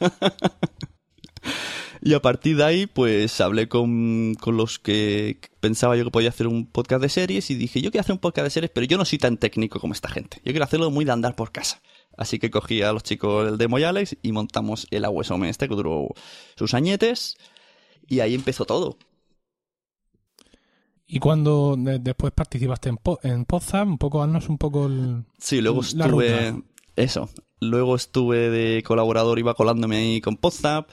y 2.02 2.12
a 2.12 2.20
partir 2.20 2.58
de 2.58 2.64
ahí, 2.64 2.86
pues 2.86 3.40
hablé 3.40 3.68
con, 3.68 4.34
con 4.34 4.58
los 4.58 4.78
que 4.78 5.40
pensaba 5.60 5.96
yo 5.96 6.04
que 6.04 6.10
podía 6.10 6.28
hacer 6.28 6.46
un 6.46 6.70
podcast 6.70 7.02
de 7.02 7.08
series 7.08 7.50
y 7.50 7.54
dije, 7.54 7.80
yo 7.80 7.90
quiero 7.90 8.02
hacer 8.02 8.12
un 8.12 8.20
podcast 8.20 8.44
de 8.44 8.50
series, 8.50 8.70
pero 8.70 8.86
yo 8.86 8.98
no 8.98 9.06
soy 9.06 9.18
tan 9.18 9.38
técnico 9.38 9.80
como 9.80 9.94
esta 9.94 10.10
gente. 10.10 10.42
Yo 10.44 10.52
quiero 10.52 10.64
hacerlo 10.64 10.90
muy 10.90 11.06
de 11.06 11.12
andar 11.12 11.34
por 11.34 11.52
casa. 11.52 11.80
Así 12.16 12.38
que 12.38 12.50
cogí 12.50 12.82
a 12.82 12.92
los 12.92 13.02
chicos 13.02 13.44
del 13.46 13.58
de 13.58 13.68
Moyales 13.68 14.16
y 14.22 14.32
montamos 14.32 14.86
el 14.90 15.04
Aguesome 15.04 15.48
este 15.50 15.68
que 15.68 15.74
duró 15.74 16.08
sus 16.56 16.72
añetes 16.74 17.36
y 18.06 18.20
ahí 18.20 18.34
empezó 18.34 18.64
todo. 18.64 18.96
Y 21.06 21.20
cuando 21.20 21.76
de- 21.78 21.98
después 22.00 22.32
participaste 22.32 22.88
en, 22.88 22.96
po 22.96 23.18
en 23.22 23.44
Podzap, 23.44 23.86
un 23.86 23.98
poco, 23.98 24.22
haznos 24.22 24.48
un 24.48 24.58
poco 24.58 24.86
el... 24.86 25.24
Sí, 25.38 25.60
luego 25.60 25.80
estuve. 25.82 26.50
ruta. 26.50 26.62
Eso. 26.96 27.28
Luego 27.60 27.94
estuve 27.94 28.50
de 28.50 28.82
colaborador, 28.82 29.38
iba 29.38 29.54
colándome 29.54 29.96
ahí 29.98 30.20
con 30.20 30.36
Podzap. 30.36 30.88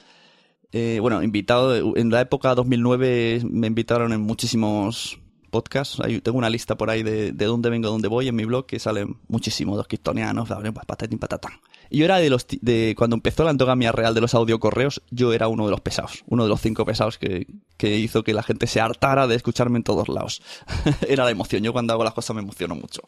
Eh, 0.72 0.98
bueno, 1.00 1.22
invitado. 1.22 1.96
En 1.96 2.10
la 2.10 2.20
época 2.20 2.54
2009 2.54 3.42
me 3.50 3.66
invitaron 3.66 4.12
en 4.12 4.20
muchísimos 4.20 5.18
podcasts. 5.54 6.00
Ahí 6.00 6.20
tengo 6.20 6.36
una 6.36 6.50
lista 6.50 6.76
por 6.76 6.90
ahí 6.90 7.04
de, 7.04 7.30
de 7.30 7.44
dónde 7.44 7.70
vengo, 7.70 7.88
dónde 7.88 8.08
voy 8.08 8.26
en 8.26 8.34
mi 8.34 8.44
blog, 8.44 8.66
que 8.66 8.80
salen 8.80 9.18
muchísimos, 9.28 9.76
dos 9.76 9.86
quistonianos, 9.86 10.48
patatín, 10.84 11.20
patatán. 11.20 11.52
Y 11.90 11.98
yo 11.98 12.06
era 12.06 12.18
de 12.18 12.28
los. 12.28 12.44
de 12.48 12.96
Cuando 12.98 13.14
empezó 13.14 13.44
la 13.44 13.52
endogamia 13.52 13.92
real 13.92 14.14
de 14.14 14.20
los 14.20 14.34
audiocorreos, 14.34 15.00
yo 15.10 15.32
era 15.32 15.46
uno 15.46 15.64
de 15.66 15.70
los 15.70 15.80
pesados. 15.80 16.24
Uno 16.26 16.42
de 16.42 16.48
los 16.48 16.60
cinco 16.60 16.84
pesados 16.84 17.18
que, 17.18 17.46
que 17.76 17.96
hizo 17.96 18.24
que 18.24 18.34
la 18.34 18.42
gente 18.42 18.66
se 18.66 18.80
hartara 18.80 19.28
de 19.28 19.36
escucharme 19.36 19.78
en 19.78 19.84
todos 19.84 20.08
lados. 20.08 20.42
era 21.08 21.24
la 21.24 21.30
emoción. 21.30 21.62
Yo 21.62 21.72
cuando 21.72 21.92
hago 21.92 22.02
las 22.02 22.14
cosas 22.14 22.34
me 22.34 22.42
emociono 22.42 22.74
mucho. 22.74 23.02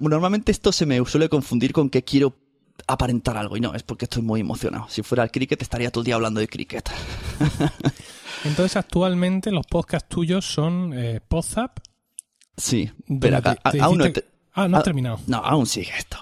Normalmente 0.00 0.50
esto 0.52 0.72
se 0.72 0.86
me 0.86 1.04
suele 1.04 1.28
confundir 1.28 1.74
con 1.74 1.90
que 1.90 2.02
quiero 2.02 2.34
aparentar 2.88 3.36
algo 3.36 3.56
y 3.56 3.60
no, 3.60 3.74
es 3.74 3.82
porque 3.82 4.06
estoy 4.06 4.22
muy 4.22 4.40
emocionado. 4.40 4.86
Si 4.88 5.02
fuera 5.02 5.22
el 5.24 5.30
cricket 5.30 5.60
estaría 5.62 5.90
todo 5.90 6.02
el 6.02 6.06
día 6.06 6.14
hablando 6.16 6.40
de 6.40 6.48
cricket. 6.48 6.88
Entonces, 8.44 8.76
actualmente 8.76 9.50
los 9.50 9.66
podcasts 9.66 10.08
tuyos 10.08 10.44
son 10.44 10.92
eh, 10.94 11.20
Podzap. 11.26 11.78
Sí, 12.56 12.90
pero 13.20 13.36
acá, 13.38 13.54
te- 13.56 13.70
te 13.72 13.80
a- 13.80 13.84
aún 13.84 13.98
no, 13.98 14.04
he 14.06 14.12
Ah, 14.52 14.66
no 14.68 14.78
has 14.78 14.82
terminado. 14.82 15.20
No, 15.26 15.38
aún 15.38 15.66
sigue 15.66 15.92
esto. 15.96 16.18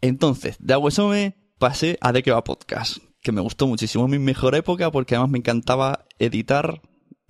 Entonces, 0.00 0.56
de 0.60 0.74
Aguesome 0.74 1.36
pasé 1.58 1.98
a 2.00 2.12
De 2.12 2.22
que 2.22 2.30
va 2.30 2.44
podcast, 2.44 2.98
que 3.20 3.32
me 3.32 3.40
gustó 3.40 3.66
muchísimo. 3.66 4.06
Mi 4.06 4.18
mejor 4.18 4.54
época 4.54 4.90
porque 4.92 5.14
además 5.16 5.30
me 5.32 5.38
encantaba 5.38 6.04
editar, 6.18 6.80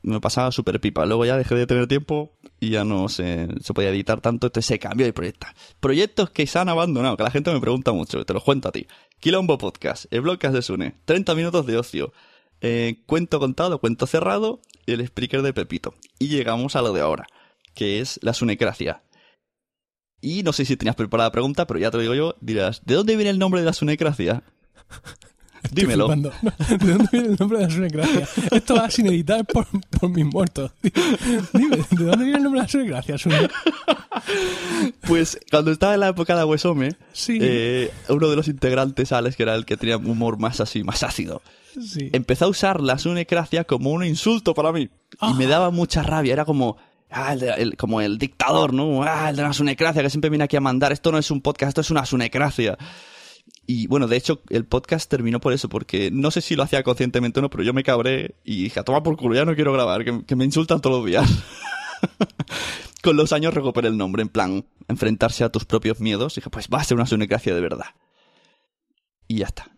me 0.02 0.20
pasaba 0.20 0.52
súper 0.52 0.80
pipa. 0.80 1.06
Luego 1.06 1.24
ya 1.24 1.36
dejé 1.36 1.54
de 1.54 1.66
tener 1.66 1.86
tiempo 1.86 2.36
y 2.58 2.70
ya 2.70 2.84
no 2.84 3.08
se, 3.08 3.48
se 3.60 3.74
podía 3.74 3.90
editar 3.90 4.20
tanto, 4.20 4.46
entonces 4.46 4.66
se 4.66 4.78
cambió 4.78 5.06
de 5.06 5.12
proyecto. 5.12 5.46
Proyectos 5.80 6.30
que 6.30 6.46
se 6.46 6.58
han 6.58 6.68
abandonado, 6.68 7.16
que 7.16 7.22
la 7.22 7.30
gente 7.30 7.52
me 7.52 7.60
pregunta 7.60 7.92
mucho, 7.92 8.24
te 8.24 8.34
los 8.34 8.44
cuento 8.44 8.68
a 8.68 8.72
ti. 8.72 8.86
Quilombo 9.18 9.58
Podcast, 9.58 10.06
el 10.10 10.22
Blogcast 10.22 10.54
de 10.54 10.62
Sune, 10.62 10.94
30 11.04 11.34
minutos 11.34 11.66
de 11.66 11.76
ocio, 11.76 12.12
eh, 12.60 13.02
cuento 13.06 13.38
contado, 13.38 13.80
cuento 13.80 14.06
cerrado 14.06 14.60
el 14.86 15.00
speaker 15.00 15.42
de 15.42 15.52
Pepito. 15.52 15.94
Y 16.18 16.28
llegamos 16.28 16.76
a 16.76 16.82
lo 16.82 16.92
de 16.92 17.00
ahora, 17.00 17.26
que 17.74 18.00
es 18.00 18.18
la 18.22 18.34
Sunecracia. 18.34 19.02
Y 20.20 20.42
no 20.42 20.52
sé 20.52 20.64
si 20.64 20.76
tenías 20.76 20.96
preparada 20.96 21.28
la 21.28 21.32
pregunta, 21.32 21.66
pero 21.66 21.80
ya 21.80 21.90
te 21.90 21.96
lo 21.96 22.02
digo 22.02 22.14
yo, 22.14 22.36
dirás, 22.40 22.84
¿de 22.84 22.94
dónde 22.94 23.16
viene 23.16 23.30
el 23.30 23.38
nombre 23.38 23.60
de 23.60 23.66
la 23.66 23.72
Sunecracia? 23.72 24.42
Estoy 25.74 25.82
Dímelo. 25.84 26.06
flipando. 26.06 26.32
¿De 26.68 26.92
dónde 26.92 27.08
viene 27.12 27.28
el 27.28 27.36
nombre 27.38 27.58
de 27.58 27.64
la 27.64 27.70
Sunecracia? 27.70 28.28
Esto 28.50 28.74
va 28.74 28.90
sin 28.90 29.06
editar 29.06 29.44
por, 29.46 29.66
por 29.98 30.10
mis 30.10 30.24
muertos. 30.26 30.72
Dime, 30.82 31.76
¿de 31.90 32.04
dónde 32.04 32.24
viene 32.24 32.38
el 32.38 32.42
nombre 32.42 32.60
de 32.60 32.64
la 32.64 32.68
Sunecracia? 32.68 33.18
Sune? 33.18 33.48
Pues 35.06 35.38
cuando 35.50 35.70
estaba 35.72 35.94
en 35.94 36.00
la 36.00 36.08
época 36.08 36.34
de 36.34 36.40
Aguesome, 36.40 36.96
Sí. 37.12 37.38
eh, 37.40 37.90
uno 38.08 38.28
de 38.28 38.36
los 38.36 38.48
integrantes, 38.48 39.12
Alex, 39.12 39.36
que 39.36 39.42
era 39.42 39.54
el 39.54 39.64
que 39.64 39.76
tenía 39.76 39.96
un 39.96 40.06
humor 40.10 40.38
más 40.38 40.60
así, 40.60 40.82
más 40.84 41.02
ácido, 41.02 41.42
Sí. 41.80 42.10
empezó 42.12 42.46
a 42.46 42.48
usar 42.48 42.80
la 42.80 42.98
sunecracia 42.98 43.64
como 43.64 43.90
un 43.90 44.04
insulto 44.04 44.54
para 44.54 44.72
mí. 44.72 44.88
Ah. 45.20 45.30
Y 45.32 45.38
me 45.38 45.46
daba 45.46 45.70
mucha 45.70 46.02
rabia. 46.02 46.32
Era 46.32 46.44
como, 46.44 46.76
ah, 47.10 47.32
el 47.32 47.42
el- 47.44 47.76
como 47.76 48.00
el 48.00 48.18
dictador, 48.18 48.72
¿no? 48.72 49.02
Ah, 49.04 49.30
el 49.30 49.36
de 49.36 49.42
la 49.42 49.52
sunecracia 49.52 50.02
que 50.02 50.10
siempre 50.10 50.30
viene 50.30 50.44
aquí 50.44 50.56
a 50.56 50.60
mandar. 50.60 50.92
Esto 50.92 51.12
no 51.12 51.18
es 51.18 51.30
un 51.30 51.40
podcast, 51.40 51.68
esto 51.70 51.80
es 51.82 51.90
una 51.90 52.04
sunecracia. 52.06 52.76
Y 53.66 53.86
bueno, 53.86 54.08
de 54.08 54.16
hecho, 54.16 54.42
el 54.50 54.64
podcast 54.64 55.08
terminó 55.08 55.40
por 55.40 55.52
eso, 55.52 55.68
porque 55.68 56.10
no 56.10 56.30
sé 56.30 56.40
si 56.40 56.56
lo 56.56 56.62
hacía 56.64 56.82
conscientemente 56.82 57.38
o 57.38 57.42
no, 57.42 57.50
pero 57.50 57.62
yo 57.62 57.72
me 57.72 57.84
cabré 57.84 58.34
y 58.44 58.64
dije, 58.64 58.80
a 58.80 58.84
tomar 58.84 59.02
por 59.02 59.16
culo, 59.16 59.34
ya 59.36 59.44
no 59.44 59.54
quiero 59.54 59.72
grabar, 59.72 60.04
que, 60.04 60.24
que 60.24 60.36
me 60.36 60.44
insultan 60.44 60.80
todos 60.80 60.96
los 60.98 61.06
días. 61.06 61.30
Con 63.02 63.16
los 63.16 63.32
años 63.32 63.54
recuperé 63.54 63.88
el 63.88 63.96
nombre, 63.96 64.22
en 64.22 64.28
plan, 64.28 64.64
enfrentarse 64.88 65.44
a 65.44 65.48
tus 65.50 65.64
propios 65.64 66.00
miedos. 66.00 66.34
Dije, 66.34 66.50
pues 66.50 66.68
va 66.72 66.80
a 66.80 66.84
ser 66.84 66.96
una 66.96 67.06
sunecracia 67.06 67.54
de 67.54 67.60
verdad. 67.60 67.86
Y 69.28 69.36
ya 69.38 69.46
está. 69.46 69.70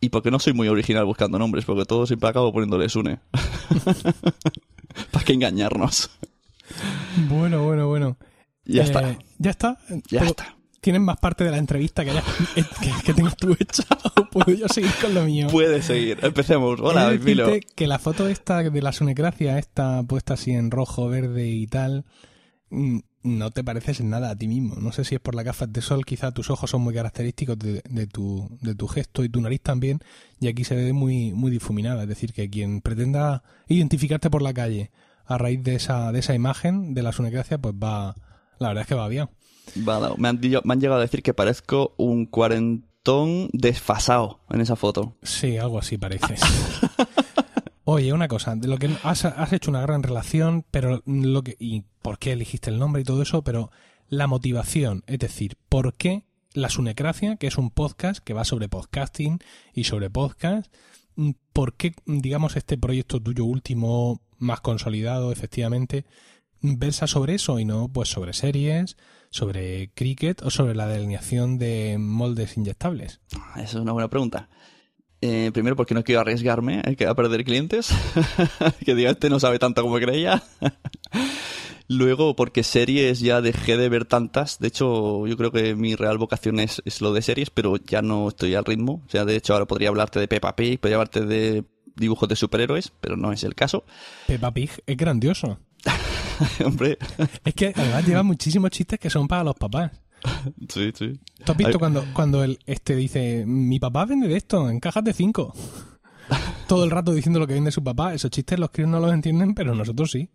Y 0.00 0.08
porque 0.08 0.30
no 0.30 0.38
soy 0.38 0.52
muy 0.52 0.68
original 0.68 1.04
buscando 1.04 1.38
nombres, 1.38 1.64
porque 1.64 1.84
todo 1.84 2.06
siempre 2.06 2.28
acabo 2.28 2.52
poniéndole 2.52 2.88
Sune. 2.88 3.20
Para 5.10 5.24
que 5.24 5.32
engañarnos. 5.32 6.10
Bueno, 7.28 7.62
bueno, 7.64 7.86
bueno. 7.86 8.16
Ya 8.64 8.82
Eh, 8.82 8.86
está. 8.86 9.18
Ya 9.38 9.50
está. 9.50 9.78
Ya 10.08 10.20
Pero, 10.20 10.24
está. 10.26 10.55
¿Tienes 10.86 11.02
más 11.02 11.16
parte 11.16 11.42
de 11.42 11.50
la 11.50 11.58
entrevista 11.58 12.04
que, 12.04 12.12
hayas- 12.12 12.24
que, 12.54 12.90
que 13.04 13.12
tengas 13.12 13.36
tú 13.36 13.56
hecha? 13.58 13.82
¿O 14.20 14.24
puedo 14.30 14.56
yo 14.56 14.68
seguir 14.68 14.92
con 15.02 15.14
lo 15.14 15.24
mío? 15.24 15.48
Puede 15.50 15.82
seguir. 15.82 16.16
Empecemos. 16.22 16.78
Hola, 16.80 17.10
decirte 17.10 17.60
que 17.74 17.88
la 17.88 17.98
foto 17.98 18.28
esta 18.28 18.62
de 18.62 18.82
la 18.82 18.92
sunecracia, 18.92 19.58
esta 19.58 20.04
puesta 20.04 20.34
así 20.34 20.52
en 20.52 20.70
rojo, 20.70 21.08
verde 21.08 21.48
y 21.48 21.66
tal, 21.66 22.04
mm, 22.70 22.98
no 23.24 23.50
te 23.50 23.64
pareces 23.64 23.98
en 23.98 24.10
nada 24.10 24.30
a 24.30 24.36
ti 24.36 24.46
mismo. 24.46 24.76
No 24.76 24.92
sé 24.92 25.02
si 25.04 25.16
es 25.16 25.20
por 25.20 25.34
las 25.34 25.44
gafas 25.44 25.72
de 25.72 25.82
sol, 25.82 26.04
quizá 26.06 26.30
tus 26.30 26.50
ojos 26.50 26.70
son 26.70 26.82
muy 26.82 26.94
característicos 26.94 27.58
de, 27.58 27.82
de 27.90 28.06
tu, 28.06 28.56
de 28.62 28.76
tu 28.76 28.86
gesto 28.86 29.24
y 29.24 29.28
tu 29.28 29.40
nariz 29.40 29.62
también, 29.62 29.98
y 30.38 30.46
aquí 30.46 30.62
se 30.62 30.76
ve 30.76 30.92
muy, 30.92 31.32
muy 31.32 31.50
difuminada. 31.50 32.04
Es 32.04 32.08
decir, 32.08 32.32
que 32.32 32.48
quien 32.48 32.80
pretenda 32.80 33.42
identificarte 33.66 34.30
por 34.30 34.40
la 34.42 34.54
calle 34.54 34.92
a 35.24 35.36
raíz 35.36 35.64
de 35.64 35.74
esa, 35.74 36.12
de 36.12 36.20
esa 36.20 36.34
imagen 36.34 36.94
de 36.94 37.02
la 37.02 37.10
sunecracia, 37.10 37.58
pues 37.58 37.74
va, 37.74 38.14
la 38.58 38.68
verdad 38.68 38.82
es 38.82 38.88
que 38.88 38.94
va 38.94 39.08
bien. 39.08 39.28
Vale, 39.74 40.14
me, 40.16 40.28
han, 40.28 40.40
me 40.40 40.72
han 40.72 40.80
llegado 40.80 41.00
a 41.00 41.02
decir 41.02 41.22
que 41.22 41.34
parezco 41.34 41.94
un 41.96 42.26
cuarentón 42.26 43.48
desfasado 43.52 44.40
en 44.50 44.60
esa 44.60 44.76
foto. 44.76 45.16
Sí, 45.22 45.58
algo 45.58 45.78
así 45.78 45.98
pareces. 45.98 46.40
Oye, 47.84 48.12
una 48.12 48.26
cosa, 48.26 48.56
de 48.56 48.66
lo 48.66 48.78
que 48.78 48.90
has, 49.04 49.24
has 49.24 49.52
hecho 49.52 49.70
una 49.70 49.82
gran 49.82 50.02
relación, 50.02 50.64
pero 50.70 51.02
lo 51.06 51.42
que 51.42 51.56
y 51.60 51.84
por 52.02 52.18
qué 52.18 52.32
elegiste 52.32 52.70
el 52.70 52.78
nombre 52.78 53.02
y 53.02 53.04
todo 53.04 53.22
eso, 53.22 53.42
pero 53.42 53.70
la 54.08 54.26
motivación, 54.26 55.04
es 55.06 55.20
decir, 55.20 55.56
¿por 55.68 55.94
qué 55.94 56.24
la 56.52 56.70
Sunecracia, 56.70 57.36
que 57.36 57.46
es 57.46 57.58
un 57.58 57.70
podcast 57.70 58.18
que 58.24 58.34
va 58.34 58.44
sobre 58.44 58.68
podcasting 58.68 59.38
y 59.72 59.84
sobre 59.84 60.10
podcast, 60.10 60.72
por 61.52 61.74
qué, 61.74 61.94
digamos, 62.06 62.56
este 62.56 62.76
proyecto 62.76 63.20
tuyo 63.20 63.44
último, 63.44 64.20
más 64.38 64.60
consolidado, 64.60 65.32
efectivamente, 65.32 66.06
versa 66.60 67.06
sobre 67.06 67.34
eso 67.34 67.58
y 67.58 67.64
no 67.64 67.88
pues 67.88 68.08
sobre 68.08 68.32
series, 68.32 68.96
sobre 69.30 69.90
cricket 69.94 70.42
o 70.42 70.50
sobre 70.50 70.74
la 70.74 70.86
delineación 70.86 71.58
de 71.58 71.96
moldes 71.98 72.56
inyectables? 72.56 73.20
Esa 73.54 73.62
es 73.62 73.74
una 73.74 73.92
buena 73.92 74.08
pregunta. 74.08 74.48
Eh, 75.20 75.50
primero, 75.52 75.76
porque 75.76 75.94
no 75.94 76.04
quiero 76.04 76.20
arriesgarme 76.20 76.82
a 76.84 77.14
perder 77.14 77.44
clientes. 77.44 77.90
que 78.84 78.94
diga, 78.94 79.10
este 79.10 79.30
no 79.30 79.40
sabe 79.40 79.58
tanto 79.58 79.82
como 79.82 79.96
creía. 79.96 80.42
Luego, 81.88 82.34
porque 82.34 82.64
series 82.64 83.20
ya 83.20 83.40
dejé 83.40 83.76
de 83.76 83.88
ver 83.88 84.04
tantas. 84.04 84.58
De 84.58 84.68
hecho, 84.68 85.26
yo 85.26 85.36
creo 85.36 85.52
que 85.52 85.74
mi 85.74 85.94
real 85.94 86.18
vocación 86.18 86.58
es, 86.58 86.82
es 86.84 87.00
lo 87.00 87.12
de 87.12 87.22
series, 87.22 87.50
pero 87.50 87.76
ya 87.76 88.02
no 88.02 88.28
estoy 88.28 88.54
al 88.54 88.64
ritmo. 88.64 89.02
O 89.06 89.10
sea, 89.10 89.24
de 89.24 89.36
hecho, 89.36 89.54
ahora 89.54 89.66
podría 89.66 89.88
hablarte 89.88 90.18
de 90.18 90.28
Peppa 90.28 90.56
Pig, 90.56 90.80
podría 90.80 90.96
hablarte 90.96 91.24
de 91.24 91.64
dibujos 91.94 92.28
de 92.28 92.36
superhéroes, 92.36 92.92
pero 93.00 93.16
no 93.16 93.32
es 93.32 93.44
el 93.44 93.54
caso. 93.54 93.84
Peppa 94.26 94.52
Pig 94.52 94.70
es 94.86 94.96
grandioso. 94.96 95.58
Hombre, 96.64 96.98
Es 97.44 97.54
que 97.54 97.72
además 97.74 98.06
lleva 98.06 98.22
muchísimos 98.22 98.70
chistes 98.70 98.98
que 98.98 99.10
son 99.10 99.28
para 99.28 99.44
los 99.44 99.54
papás. 99.56 99.92
sí, 100.68 100.90
sí. 100.94 101.20
¿Tú 101.44 101.52
has 101.52 101.58
visto 101.58 101.72
Ay. 101.74 101.78
cuando, 101.78 102.04
cuando 102.12 102.42
el, 102.44 102.58
este 102.66 102.96
dice, 102.96 103.44
mi 103.46 103.78
papá 103.78 104.04
vende 104.04 104.28
de 104.28 104.36
esto 104.36 104.68
en 104.68 104.80
cajas 104.80 105.04
de 105.04 105.12
cinco? 105.12 105.54
Todo 106.66 106.84
el 106.84 106.90
rato 106.90 107.12
diciendo 107.12 107.38
lo 107.38 107.46
que 107.46 107.54
vende 107.54 107.70
su 107.70 107.84
papá. 107.84 108.14
Esos 108.14 108.30
chistes 108.30 108.58
los 108.58 108.70
críos 108.70 108.90
no 108.90 109.00
los 109.00 109.12
entienden, 109.12 109.54
pero 109.54 109.74
nosotros 109.74 110.10
sí. 110.10 110.28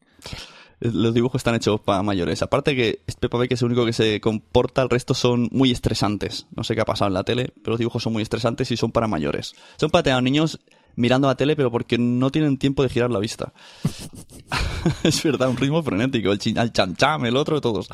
Los 0.79 1.13
dibujos 1.13 1.39
están 1.41 1.53
hechos 1.53 1.79
para 1.81 2.01
mayores. 2.01 2.41
Aparte 2.41 2.75
que 2.75 3.01
este 3.05 3.29
Peppa 3.29 3.39
Pig 3.41 3.53
es 3.53 3.61
el 3.61 3.67
único 3.67 3.85
que 3.85 3.93
se 3.93 4.19
comporta, 4.19 4.81
el 4.81 4.89
resto 4.89 5.13
son 5.13 5.47
muy 5.51 5.69
estresantes. 5.71 6.47
No 6.55 6.63
sé 6.63 6.73
qué 6.73 6.81
ha 6.81 6.85
pasado 6.85 7.09
en 7.09 7.13
la 7.13 7.23
tele, 7.23 7.53
pero 7.61 7.73
los 7.73 7.79
dibujos 7.79 8.01
son 8.01 8.13
muy 8.13 8.23
estresantes 8.23 8.71
y 8.71 8.77
son 8.77 8.91
para 8.91 9.07
mayores. 9.07 9.53
Son 9.77 9.91
para 9.91 10.01
tener 10.03 10.17
a 10.17 10.21
niños 10.21 10.59
mirando 10.95 11.27
la 11.27 11.35
tele, 11.35 11.55
pero 11.55 11.71
porque 11.71 11.97
no 11.97 12.31
tienen 12.31 12.57
tiempo 12.57 12.83
de 12.83 12.89
girar 12.89 13.11
la 13.11 13.19
vista. 13.19 13.53
es 15.03 15.23
verdad, 15.23 15.49
un 15.49 15.57
ritmo 15.57 15.81
frenético. 15.83 16.31
El, 16.31 16.39
chin, 16.39 16.57
el 16.57 16.71
cham 16.71 16.95
cham, 16.95 17.25
el 17.25 17.35
otro, 17.37 17.61
todos. 17.61 17.89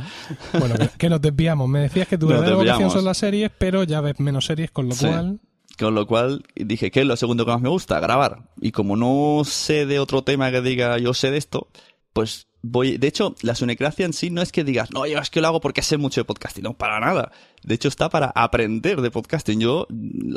Bueno, 0.57 0.75
que, 0.97 1.09
nos 1.09 1.21
desviamos. 1.21 1.67
Me 1.69 1.79
decías 1.81 2.07
que 2.07 2.17
tu 2.17 2.27
verdadera 2.27 2.55
vocación 2.55 2.91
son 2.91 3.05
las 3.05 3.17
series, 3.17 3.51
pero 3.57 3.83
ya 3.83 4.01
ves 4.01 4.19
menos 4.19 4.45
series, 4.45 4.71
con 4.71 4.87
lo 4.89 4.95
Sí. 4.95 5.07
cual... 5.07 5.39
Con 5.77 5.93
lo 5.93 6.07
cual 6.07 6.43
dije, 6.55 6.89
¿qué 6.89 7.01
es 7.01 7.05
lo 7.05 7.15
segundo 7.17 7.45
que 7.45 7.51
más 7.51 7.61
me 7.61 7.69
gusta? 7.69 7.99
Grabar. 7.99 8.49
Y 8.59 8.71
como 8.71 8.95
no 8.95 9.43
sé 9.45 9.85
de 9.85 9.99
otro 9.99 10.23
tema 10.23 10.49
que 10.49 10.61
diga 10.61 10.97
yo 10.97 11.13
sé 11.13 11.29
de 11.29 11.37
esto, 11.37 11.67
pues 12.13 12.47
voy. 12.71 12.97
De 12.97 13.07
hecho, 13.07 13.35
la 13.41 13.55
sunecracia 13.55 14.05
en 14.05 14.13
sí 14.13 14.29
no 14.29 14.41
es 14.41 14.51
que 14.51 14.63
digas, 14.63 14.91
no, 14.91 15.05
yo 15.05 15.19
es 15.19 15.29
que 15.29 15.41
lo 15.41 15.47
hago 15.47 15.61
porque 15.61 15.81
sé 15.81 15.97
mucho 15.97 16.21
de 16.21 16.25
podcasting. 16.25 16.63
No, 16.63 16.73
para 16.77 16.99
nada. 16.99 17.31
De 17.63 17.75
hecho, 17.75 17.87
está 17.87 18.09
para 18.09 18.31
aprender 18.35 19.01
de 19.01 19.11
podcasting. 19.11 19.59
Yo, 19.59 19.87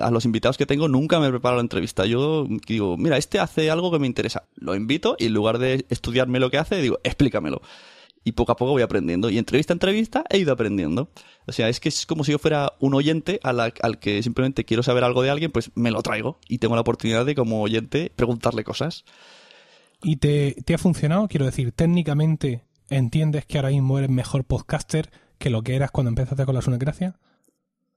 a 0.00 0.10
los 0.10 0.24
invitados 0.24 0.56
que 0.56 0.66
tengo, 0.66 0.88
nunca 0.88 1.20
me 1.20 1.28
preparo 1.30 1.56
la 1.56 1.62
entrevista. 1.62 2.06
Yo 2.06 2.46
digo, 2.66 2.96
mira, 2.96 3.16
este 3.16 3.38
hace 3.38 3.70
algo 3.70 3.90
que 3.90 3.98
me 3.98 4.06
interesa. 4.06 4.44
Lo 4.56 4.74
invito 4.74 5.16
y 5.18 5.26
en 5.26 5.34
lugar 5.34 5.58
de 5.58 5.86
estudiarme 5.90 6.40
lo 6.40 6.50
que 6.50 6.58
hace, 6.58 6.80
digo, 6.80 6.98
explícamelo. 7.04 7.62
Y 8.22 8.32
poco 8.32 8.52
a 8.52 8.56
poco 8.56 8.72
voy 8.72 8.82
aprendiendo. 8.82 9.30
Y 9.30 9.38
entrevista 9.38 9.72
a 9.72 9.76
entrevista 9.76 10.24
he 10.28 10.38
ido 10.38 10.52
aprendiendo. 10.52 11.10
O 11.46 11.52
sea, 11.52 11.68
es 11.68 11.80
que 11.80 11.88
es 11.88 12.04
como 12.04 12.22
si 12.22 12.32
yo 12.32 12.38
fuera 12.38 12.74
un 12.78 12.94
oyente 12.94 13.40
al 13.42 13.98
que 13.98 14.22
simplemente 14.22 14.64
quiero 14.64 14.82
saber 14.82 15.04
algo 15.04 15.22
de 15.22 15.30
alguien, 15.30 15.50
pues 15.50 15.70
me 15.74 15.90
lo 15.90 16.02
traigo. 16.02 16.38
Y 16.48 16.58
tengo 16.58 16.74
la 16.74 16.82
oportunidad 16.82 17.24
de, 17.24 17.34
como 17.34 17.62
oyente, 17.62 18.12
preguntarle 18.14 18.62
cosas. 18.62 19.04
¿Y 20.02 20.16
te, 20.16 20.56
te 20.64 20.74
ha 20.74 20.78
funcionado? 20.78 21.28
Quiero 21.28 21.46
decir, 21.46 21.72
técnicamente, 21.72 22.64
¿entiendes 22.88 23.44
que 23.44 23.58
ahora 23.58 23.70
mismo 23.70 23.98
eres 23.98 24.10
mejor 24.10 24.44
podcaster 24.44 25.10
que 25.38 25.50
lo 25.50 25.62
que 25.62 25.74
eras 25.74 25.90
cuando 25.90 26.08
empezaste 26.08 26.44
con 26.44 26.54
la 26.54 26.62
Sunecracia? 26.62 27.16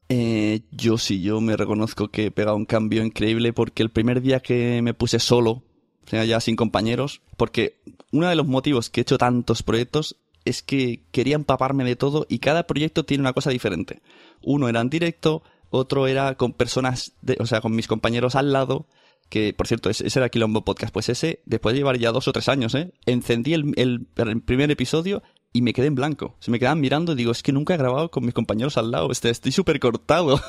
Eh, 0.10 0.62
yo 0.72 0.98
sí, 0.98 1.22
yo 1.22 1.42
me 1.42 1.58
reconozco 1.58 2.10
que 2.10 2.26
he 2.26 2.32
pegado 2.32 2.58
un 2.58 2.66
cambio 2.66 3.04
increíble 3.04 3.54
porque 3.54 3.84
el 3.84 3.90
primer 3.90 4.22
día 4.22 4.42
que 4.42 4.82
me 4.82 4.94
puse 4.94 5.20
solo, 5.20 5.52
o 5.52 6.08
sea, 6.08 6.26
ya 6.26 6.40
sin 6.40 6.56
compañeros, 6.56 7.22
porque 7.38 7.80
uno 8.12 8.28
de 8.28 8.36
los 8.36 8.48
motivos 8.48 8.90
que 8.90 9.02
he 9.02 9.04
hecho 9.04 9.18
tantos 9.18 9.64
proyectos 9.64 10.18
es 10.46 10.62
que 10.62 11.04
quería 11.12 11.36
empaparme 11.36 11.84
de 11.84 11.96
todo 11.96 12.26
y 12.30 12.40
cada 12.40 12.68
proyecto 12.68 13.06
tiene 13.06 13.22
una 13.22 13.34
cosa 13.34 13.50
diferente. 13.50 14.02
Uno 14.42 14.68
era 14.68 14.82
en 14.82 14.90
directo, 14.90 15.42
otro 15.70 16.08
era 16.08 16.36
con 16.36 16.54
personas, 16.54 17.14
de, 17.22 17.38
o 17.40 17.46
sea, 17.46 17.62
con 17.62 17.76
mis 17.76 17.88
compañeros 17.88 18.36
al 18.36 18.52
lado, 18.52 18.86
que 19.34 19.52
por 19.52 19.66
cierto, 19.66 19.90
ese, 19.90 20.08
era 20.08 20.30
Quilombo 20.30 20.64
Podcast, 20.64 20.94
pues 20.94 21.10
ese, 21.10 21.42
después 21.48 21.74
de 21.74 21.80
llevar 21.80 21.98
ya 21.98 22.12
dos 22.12 22.28
o 22.28 22.32
tres 22.32 22.50
años, 22.50 22.76
¿eh? 22.76 22.94
encendí 23.08 23.56
el, 23.56 23.74
el, 23.78 24.06
primer 24.44 24.70
episodio 24.70 25.24
y 25.52 25.64
me 25.64 25.74
quedé 25.74 25.88
en 25.88 25.96
blanco. 25.96 26.36
Se 26.38 26.52
me 26.52 26.60
quedaban 26.60 26.80
mirando 26.80 27.14
y 27.14 27.16
digo, 27.16 27.32
es 27.32 27.42
que 27.42 27.52
nunca 27.52 27.74
he 27.74 27.78
grabado 27.78 28.12
con 28.12 28.24
mis 28.26 28.36
compañeros 28.36 28.78
al 28.78 28.92
lado, 28.92 29.12
este, 29.12 29.32
estoy 29.32 29.52
súper 29.52 29.80
cortado. 29.80 30.40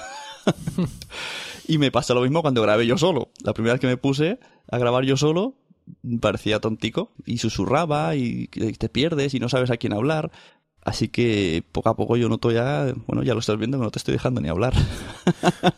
y 1.67 1.79
me 1.79 1.91
pasa 1.91 2.13
lo 2.13 2.21
mismo 2.21 2.43
cuando 2.43 2.61
grabé 2.61 2.87
yo 2.87 2.99
solo. 2.99 3.31
La 3.43 3.55
primera 3.55 3.73
vez 3.73 3.81
que 3.81 3.87
me 3.87 3.97
puse 3.97 4.39
a 4.71 4.77
grabar 4.77 5.05
yo 5.05 5.17
solo, 5.17 5.55
parecía 6.21 6.61
tontico 6.61 7.11
y 7.25 7.39
susurraba 7.39 8.17
y 8.17 8.49
te 8.49 8.91
pierdes 8.91 9.33
y 9.33 9.41
no 9.41 9.49
sabes 9.49 9.71
a 9.71 9.79
quién 9.79 9.95
hablar. 9.95 10.31
Así 10.85 11.09
que 11.09 11.65
poco 11.73 11.89
a 11.89 11.97
poco 11.97 12.17
yo 12.19 12.29
noto 12.29 12.53
ya, 12.53 12.93
bueno, 13.07 13.23
ya 13.23 13.33
lo 13.33 13.41
estás 13.41 13.57
viendo 13.57 13.79
que 13.79 13.85
no 13.85 13.91
te 13.91 13.99
estoy 13.99 14.13
dejando 14.13 14.41
ni 14.41 14.49
hablar. 14.49 14.75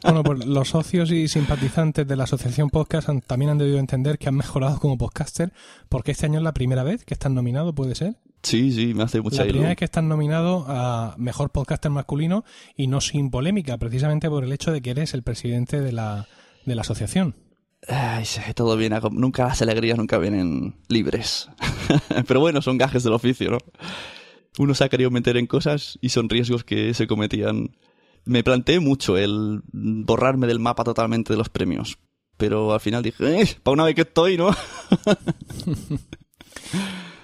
Bueno, 0.03 0.23
pues 0.23 0.45
los 0.47 0.69
socios 0.69 1.11
y 1.11 1.29
simpatizantes 1.29 2.07
de 2.07 2.17
la 2.17 2.25
asociación 2.25 2.71
podcast 2.71 3.09
también 3.27 3.51
han 3.51 3.59
debido 3.59 3.79
entender 3.79 4.19
que 4.19 4.29
han 4.29 4.37
mejorado 4.37 4.79
como 4.79 4.99
podcaster, 4.99 5.53
porque 5.89 6.13
este 6.13 6.27
año 6.27 6.39
es 6.39 6.45
la 6.45 6.55
primera 6.55 6.83
vez 6.85 7.05
que 7.05 7.15
están 7.15 7.35
nominados, 7.35 7.75
¿puede 7.75 7.95
ser? 7.95 8.17
Sí, 8.43 8.73
sí, 8.73 8.95
me 8.95 9.03
hace 9.03 9.21
mucha 9.21 9.39
La 9.39 9.49
primera 9.49 9.69
vez 9.69 9.77
que 9.77 9.85
están 9.85 10.09
nominados 10.09 10.65
a 10.69 11.15
mejor 11.19 11.51
podcaster 11.51 11.91
masculino 11.91 12.45
y 12.77 12.87
no 12.87 13.01
sin 13.01 13.31
polémica, 13.31 13.79
precisamente 13.79 14.29
por 14.29 14.45
el 14.45 14.53
hecho 14.53 14.73
de 14.73 14.81
que 14.81 14.91
eres 14.91 15.15
el 15.15 15.23
presidente 15.23 15.81
de 15.81 15.93
la, 15.93 16.29
de 16.65 16.75
la 16.75 16.83
asociación. 16.83 17.35
Ay, 17.89 18.25
todo 18.55 18.77
viene, 18.77 18.99
nunca 19.13 19.47
las 19.47 19.63
alegrías 19.63 19.99
nunca 19.99 20.19
vienen 20.19 20.77
libres. 20.89 21.49
Pero 22.27 22.41
bueno, 22.41 22.63
son 22.63 22.79
gajes 22.79 23.05
del 23.05 23.13
oficio, 23.13 23.51
¿no? 23.51 23.59
Uno 24.59 24.75
se 24.75 24.85
ha 24.85 24.89
querido 24.89 25.11
meter 25.11 25.37
en 25.37 25.47
cosas 25.47 25.99
y 26.01 26.11
son 26.11 26.29
riesgos 26.29 26.65
que 26.65 26.95
se 26.95 27.07
cometían. 27.07 27.77
Me 28.25 28.43
planteé 28.43 28.81
mucho 28.81 29.17
el 29.17 29.63
borrarme 29.73 30.47
del 30.47 30.59
mapa 30.59 30.85
totalmente 30.85 31.33
de 31.33 31.39
los 31.39 31.49
premios, 31.49 31.99
pero 32.37 32.73
al 32.73 32.81
final 32.81 33.03
dije, 33.03 33.43
eh, 33.43 33.49
para 33.63 33.75
una 33.75 33.85
vez 33.85 33.95
que 33.95 34.03
estoy, 34.03 34.37
¿no? 34.37 34.51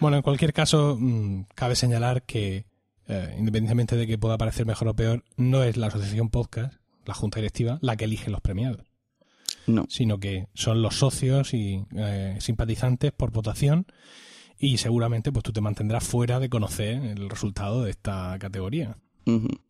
bueno, 0.01 0.17
en 0.17 0.23
cualquier 0.23 0.53
caso, 0.53 0.97
mm, 0.99 1.47
cabe 1.55 1.75
señalar 1.75 2.23
que, 2.23 2.67
eh, 3.09 3.35
independientemente 3.39 3.97
de 3.97 4.07
que 4.07 4.19
pueda 4.19 4.39
parecer 4.39 4.65
mejor 4.65 4.89
o 4.89 4.95
peor, 4.95 5.25
no 5.37 5.65
es 5.65 5.77
la 5.77 5.89
asociación 5.89 6.31
podcast, 6.31 6.75
la 7.05 7.15
junta 7.15 7.41
directiva, 7.41 7.79
la 7.83 7.97
que 7.97 8.05
elige 8.05 8.31
los 8.31 8.41
premiados. 8.41 8.87
No. 9.67 9.87
Sino 9.89 10.19
que 10.19 10.49
son 10.55 10.83
los 10.83 10.97
socios 10.97 11.55
y 11.55 11.85
eh, 11.97 12.37
simpatizantes 12.41 13.13
por 13.13 13.31
votación 13.31 13.87
y 14.63 14.79
seguramente 14.79 15.33
pues 15.33 15.43
tú 15.43 15.53
te 15.53 15.61
mantendrás 15.61 16.05
fuera 16.05 16.39
de 16.39 16.49
conocer 16.49 16.95
el 17.05 17.29
resultado 17.29 17.83
de 17.83 17.91
esta 17.91 18.39
categoría. 18.39 18.97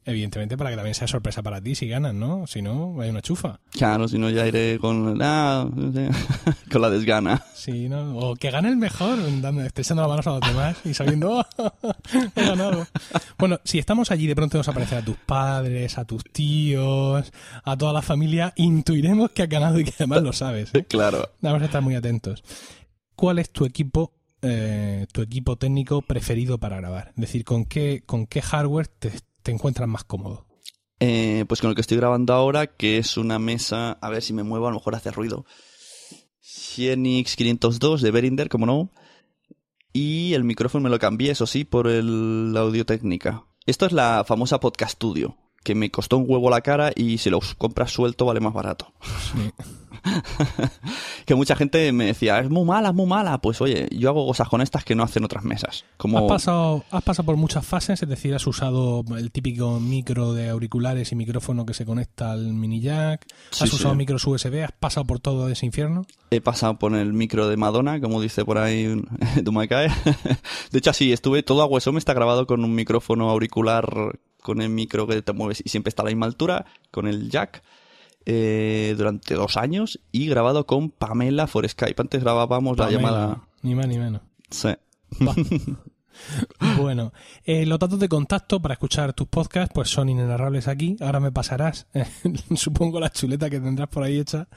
Evidentemente 0.04 0.56
para 0.56 0.70
que 0.70 0.76
también 0.76 0.94
sea 0.94 1.08
sorpresa 1.08 1.42
para 1.42 1.62
ti 1.62 1.74
si 1.74 1.88
ganas, 1.88 2.14
¿no? 2.14 2.46
Si 2.46 2.60
no, 2.60 3.00
hay 3.00 3.08
una 3.08 3.22
chufa. 3.22 3.60
Claro, 3.70 4.06
si 4.06 4.18
no 4.18 4.28
ya 4.28 4.46
iré 4.46 4.78
con, 4.78 5.18
ah, 5.22 5.66
con 6.72 6.82
la 6.82 6.90
desgana. 6.90 7.42
Sí, 7.54 7.88
¿no? 7.88 8.18
O 8.18 8.36
que 8.36 8.50
gane 8.50 8.68
el 8.68 8.76
mejor, 8.76 9.18
dando, 9.40 9.62
echando 9.62 10.02
las 10.02 10.10
manos 10.10 10.26
a 10.26 10.30
los 10.30 10.40
demás 10.40 10.76
y 10.84 10.92
sabiendo, 10.92 11.38
oh, 11.38 11.72
he 12.36 12.46
ganado. 12.46 12.86
Bueno, 13.38 13.58
si 13.64 13.78
estamos 13.78 14.10
allí, 14.10 14.26
de 14.26 14.36
pronto 14.36 14.58
nos 14.58 14.68
aparecer 14.68 14.98
a 14.98 15.04
tus 15.04 15.16
padres, 15.16 15.96
a 15.96 16.04
tus 16.04 16.22
tíos, 16.24 17.32
a 17.64 17.76
toda 17.78 17.94
la 17.94 18.02
familia, 18.02 18.52
intuiremos 18.56 19.30
que 19.30 19.42
has 19.42 19.48
ganado 19.48 19.80
y 19.80 19.84
que 19.84 19.92
además 19.96 20.22
lo 20.22 20.32
sabes. 20.34 20.74
¿eh? 20.74 20.84
Claro. 20.88 21.30
Vamos 21.40 21.62
a 21.62 21.64
estar 21.66 21.80
muy 21.80 21.94
atentos. 21.94 22.44
¿Cuál 23.16 23.38
es 23.38 23.50
tu 23.50 23.64
equipo 23.64 24.12
eh, 24.42 25.06
tu 25.12 25.22
equipo 25.22 25.56
técnico 25.56 26.02
preferido 26.02 26.58
para 26.58 26.76
grabar? 26.76 27.08
Es 27.16 27.20
decir, 27.20 27.44
¿con 27.44 27.64
qué, 27.64 28.02
con 28.04 28.26
qué 28.26 28.42
hardware 28.42 28.88
te, 28.88 29.12
encuentras 29.50 29.88
más 29.88 30.04
cómodo? 30.04 30.46
Eh, 31.00 31.44
pues 31.48 31.60
con 31.60 31.70
el 31.70 31.74
que 31.74 31.80
estoy 31.80 31.96
grabando 31.96 32.34
ahora, 32.34 32.66
que 32.66 32.98
es 32.98 33.16
una 33.16 33.38
mesa, 33.38 33.92
a 33.92 34.10
ver 34.10 34.22
si 34.22 34.32
me 34.32 34.42
muevo, 34.42 34.66
a 34.66 34.70
lo 34.70 34.76
mejor 34.76 34.94
hace 34.94 35.10
ruido. 35.10 35.46
Xienix 36.40 37.36
502 37.36 38.02
de 38.02 38.10
Behringer, 38.10 38.48
como 38.48 38.66
no. 38.66 38.90
Y 39.92 40.34
el 40.34 40.44
micrófono 40.44 40.84
me 40.84 40.90
lo 40.90 40.98
cambié, 40.98 41.32
eso 41.32 41.46
sí, 41.46 41.64
por 41.64 41.86
el 41.86 42.54
Audio 42.56 42.86
Técnica. 42.86 43.44
Esto 43.66 43.86
es 43.86 43.92
la 43.92 44.24
famosa 44.26 44.58
Podcast 44.58 44.94
Studio, 44.94 45.36
que 45.62 45.74
me 45.74 45.90
costó 45.90 46.18
un 46.18 46.24
huevo 46.26 46.50
la 46.50 46.62
cara 46.62 46.92
y 46.94 47.18
si 47.18 47.30
lo 47.30 47.40
compras 47.58 47.92
suelto 47.92 48.24
vale 48.24 48.40
más 48.40 48.54
barato. 48.54 48.92
Sí. 49.32 49.52
que 51.24 51.34
mucha 51.34 51.56
gente 51.56 51.92
me 51.92 52.06
decía, 52.06 52.38
es 52.38 52.50
muy 52.50 52.64
mala, 52.64 52.90
es 52.90 52.94
muy 52.94 53.06
mala. 53.06 53.38
Pues 53.38 53.60
oye, 53.60 53.88
yo 53.90 54.08
hago 54.08 54.26
cosas 54.26 54.48
con 54.48 54.60
estas 54.60 54.84
que 54.84 54.94
no 54.94 55.02
hacen 55.02 55.24
otras 55.24 55.44
mesas. 55.44 55.84
Como... 55.96 56.18
¿Has, 56.18 56.24
pasado, 56.24 56.84
has 56.90 57.02
pasado 57.02 57.26
por 57.26 57.36
muchas 57.36 57.64
fases, 57.66 58.02
es 58.02 58.08
decir, 58.08 58.34
has 58.34 58.46
usado 58.46 59.04
el 59.16 59.30
típico 59.30 59.80
micro 59.80 60.32
de 60.32 60.48
auriculares 60.50 61.12
y 61.12 61.16
micrófono 61.16 61.66
que 61.66 61.74
se 61.74 61.84
conecta 61.84 62.32
al 62.32 62.52
mini 62.52 62.80
jack, 62.80 63.26
has 63.60 63.72
usado 63.72 63.94
micros 63.94 64.26
USB, 64.26 64.64
has 64.64 64.72
pasado 64.72 65.06
por 65.06 65.20
todo 65.20 65.48
ese 65.48 65.66
infierno. 65.66 66.06
He 66.30 66.40
pasado 66.40 66.78
por 66.78 66.94
el 66.94 67.12
micro 67.12 67.48
de 67.48 67.56
Madonna, 67.56 68.00
como 68.00 68.20
dice 68.20 68.44
por 68.44 68.58
ahí 68.58 69.02
Dumakae. 69.42 69.88
de 70.70 70.78
hecho, 70.78 70.90
así, 70.90 71.12
estuve 71.12 71.42
todo 71.42 71.62
a 71.62 71.66
hueso, 71.66 71.92
me 71.92 71.98
está 71.98 72.14
grabado 72.14 72.46
con 72.46 72.64
un 72.64 72.74
micrófono 72.74 73.30
auricular 73.30 74.18
con 74.42 74.60
el 74.60 74.70
micro 74.70 75.06
que 75.06 75.22
te 75.22 75.32
mueves 75.32 75.62
y 75.64 75.68
siempre 75.68 75.88
está 75.88 76.02
a 76.02 76.06
la 76.06 76.10
misma 76.10 76.26
altura, 76.26 76.66
con 76.90 77.06
el 77.06 77.30
jack 77.30 77.62
eh, 78.26 78.94
durante 78.96 79.34
dos 79.34 79.56
años 79.56 80.00
y 80.12 80.26
grabado 80.26 80.66
con 80.66 80.90
Pamela 80.90 81.46
por 81.46 81.68
Skype. 81.68 82.00
Antes 82.00 82.22
grabábamos 82.22 82.78
la 82.78 82.90
llamada. 82.90 83.42
Ni 83.62 83.74
más 83.74 83.88
ni 83.88 83.98
menos. 83.98 84.22
Sí. 84.50 84.70
bueno, 86.78 87.12
eh, 87.44 87.66
los 87.66 87.78
datos 87.78 87.98
de 87.98 88.08
contacto 88.08 88.60
para 88.60 88.74
escuchar 88.74 89.12
tus 89.12 89.28
podcasts 89.28 89.72
pues 89.74 89.88
son 89.88 90.08
inenarrables 90.08 90.68
aquí. 90.68 90.96
Ahora 91.00 91.20
me 91.20 91.32
pasarás, 91.32 91.86
supongo, 92.56 93.00
la 93.00 93.10
chuleta 93.10 93.50
que 93.50 93.60
tendrás 93.60 93.88
por 93.88 94.02
ahí 94.02 94.18
hecha. 94.18 94.48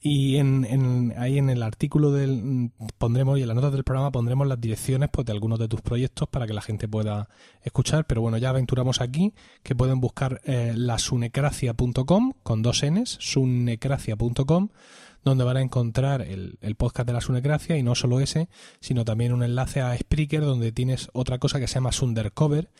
Y 0.00 0.36
en, 0.36 1.14
ahí 1.16 1.38
en 1.38 1.50
el 1.50 1.62
artículo 1.62 2.12
del 2.12 2.70
pondremos 2.98 3.38
y 3.38 3.42
en 3.42 3.48
las 3.48 3.56
notas 3.56 3.72
del 3.72 3.84
programa 3.84 4.12
pondremos 4.12 4.46
las 4.46 4.60
direcciones 4.60 5.08
pues, 5.12 5.26
de 5.26 5.32
algunos 5.32 5.58
de 5.58 5.68
tus 5.68 5.80
proyectos 5.80 6.28
para 6.28 6.46
que 6.46 6.54
la 6.54 6.62
gente 6.62 6.88
pueda 6.88 7.28
escuchar. 7.62 8.06
Pero 8.06 8.20
bueno, 8.20 8.38
ya 8.38 8.50
aventuramos 8.50 9.00
aquí 9.00 9.34
que 9.62 9.74
pueden 9.74 10.00
buscar 10.00 10.40
eh, 10.44 10.72
lasunecracia.com 10.74 12.32
con 12.42 12.62
dos 12.62 12.84
Ns, 12.84 13.18
sunecracia.com 13.20 14.68
donde 15.24 15.44
van 15.44 15.56
a 15.56 15.62
encontrar 15.62 16.22
el, 16.22 16.58
podcast 16.76 17.06
de 17.06 17.12
la 17.12 17.20
Sunecracia 17.20 17.76
y 17.76 17.82
no 17.82 17.94
solo 17.94 18.20
ese, 18.20 18.48
sino 18.80 19.04
también 19.04 19.32
un 19.32 19.42
enlace 19.42 19.80
a 19.80 19.96
Spreaker 19.96 20.42
donde 20.42 20.72
tienes 20.72 21.08
otra 21.12 21.38
cosa 21.38 21.58
que 21.60 21.66
se 21.66 21.74
llama 21.74 21.92
Sundercover, 21.92 22.70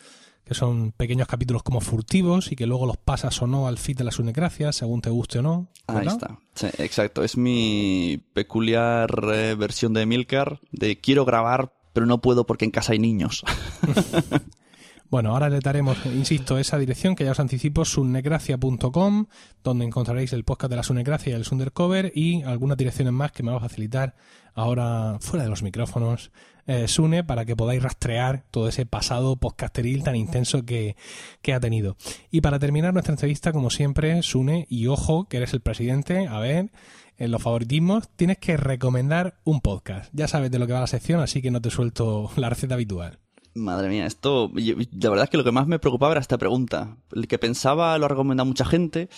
que 0.45 0.53
son 0.53 0.93
pequeños 0.93 1.27
capítulos 1.27 1.63
como 1.63 1.81
furtivos 1.81 2.51
y 2.51 2.55
que 2.55 2.65
luego 2.65 2.85
los 2.85 2.97
pasas 2.97 3.39
o 3.41 3.47
no 3.47 3.67
al 3.67 3.77
feed 3.77 3.97
de 3.97 4.03
la 4.03 4.11
Sunecracia, 4.11 4.71
según 4.71 5.01
te 5.01 5.09
guste 5.09 5.39
o 5.39 5.41
no. 5.41 5.69
Ahí 5.87 6.07
está. 6.07 6.39
exacto. 6.77 7.23
Es 7.23 7.37
mi 7.37 8.23
peculiar 8.33 9.09
eh, 9.33 9.55
versión 9.55 9.93
de 9.93 10.05
Milcar 10.05 10.59
de 10.71 10.99
quiero 10.99 11.25
grabar, 11.25 11.73
pero 11.93 12.05
no 12.05 12.21
puedo 12.21 12.45
porque 12.45 12.65
en 12.65 12.71
casa 12.71 12.93
hay 12.93 12.99
niños. 12.99 13.43
Bueno, 15.09 15.31
ahora 15.31 15.49
le 15.49 15.59
daremos, 15.59 16.05
insisto, 16.05 16.59
esa 16.59 16.77
dirección 16.77 17.15
que 17.15 17.23
ya 17.23 17.31
os 17.31 17.39
anticipo, 17.39 17.83
sunnegracia.com, 17.83 19.25
donde 19.63 19.85
encontraréis 19.85 20.33
el 20.33 20.43
podcast 20.43 20.69
de 20.69 20.75
la 20.75 20.83
Sunnegracia 20.83 21.31
y 21.31 21.35
el 21.35 21.45
Sundercover 21.45 22.11
y 22.13 22.43
algunas 22.43 22.77
direcciones 22.77 23.11
más 23.11 23.31
que 23.31 23.41
me 23.41 23.49
va 23.49 23.57
a 23.57 23.61
facilitar 23.61 24.15
ahora 24.53 25.17
fuera 25.19 25.45
de 25.45 25.49
los 25.49 25.63
micrófonos 25.63 26.31
eh, 26.67 26.87
Sune 26.87 27.23
para 27.23 27.45
que 27.45 27.55
podáis 27.55 27.81
rastrear 27.81 28.43
todo 28.51 28.67
ese 28.67 28.85
pasado 28.85 29.37
podcasteril 29.37 30.03
tan 30.03 30.15
intenso 30.15 30.63
que, 30.63 30.95
que 31.41 31.55
ha 31.55 31.59
tenido. 31.59 31.97
Y 32.29 32.41
para 32.41 32.59
terminar 32.59 32.93
nuestra 32.93 33.13
entrevista, 33.13 33.51
como 33.51 33.71
siempre, 33.71 34.21
Sune, 34.21 34.67
y 34.69 34.85
ojo, 34.85 35.27
que 35.27 35.37
eres 35.37 35.53
el 35.53 35.61
presidente, 35.61 36.27
a 36.27 36.37
ver, 36.37 36.69
en 37.17 37.31
los 37.31 37.41
favoritismos, 37.41 38.09
tienes 38.15 38.37
que 38.37 38.57
recomendar 38.57 39.39
un 39.43 39.61
podcast. 39.61 40.11
Ya 40.13 40.27
sabes 40.27 40.51
de 40.51 40.59
lo 40.59 40.67
que 40.67 40.73
va 40.73 40.81
la 40.81 40.87
sección, 40.87 41.19
así 41.19 41.41
que 41.41 41.49
no 41.49 41.61
te 41.61 41.71
suelto 41.71 42.29
la 42.35 42.49
receta 42.49 42.75
habitual. 42.75 43.17
Madre 43.53 43.89
mía, 43.89 44.05
esto, 44.05 44.51
la 44.53 45.09
verdad 45.09 45.25
es 45.25 45.29
que 45.29 45.37
lo 45.37 45.43
que 45.43 45.51
más 45.51 45.67
me 45.67 45.79
preocupaba 45.79 46.13
era 46.13 46.21
esta 46.21 46.37
pregunta. 46.37 46.97
El 47.11 47.27
que 47.27 47.37
pensaba 47.39 47.97
lo 47.97 48.05
ha 48.05 48.09
recomendado 48.09 48.45
mucha 48.45 48.65
gente 48.65 49.09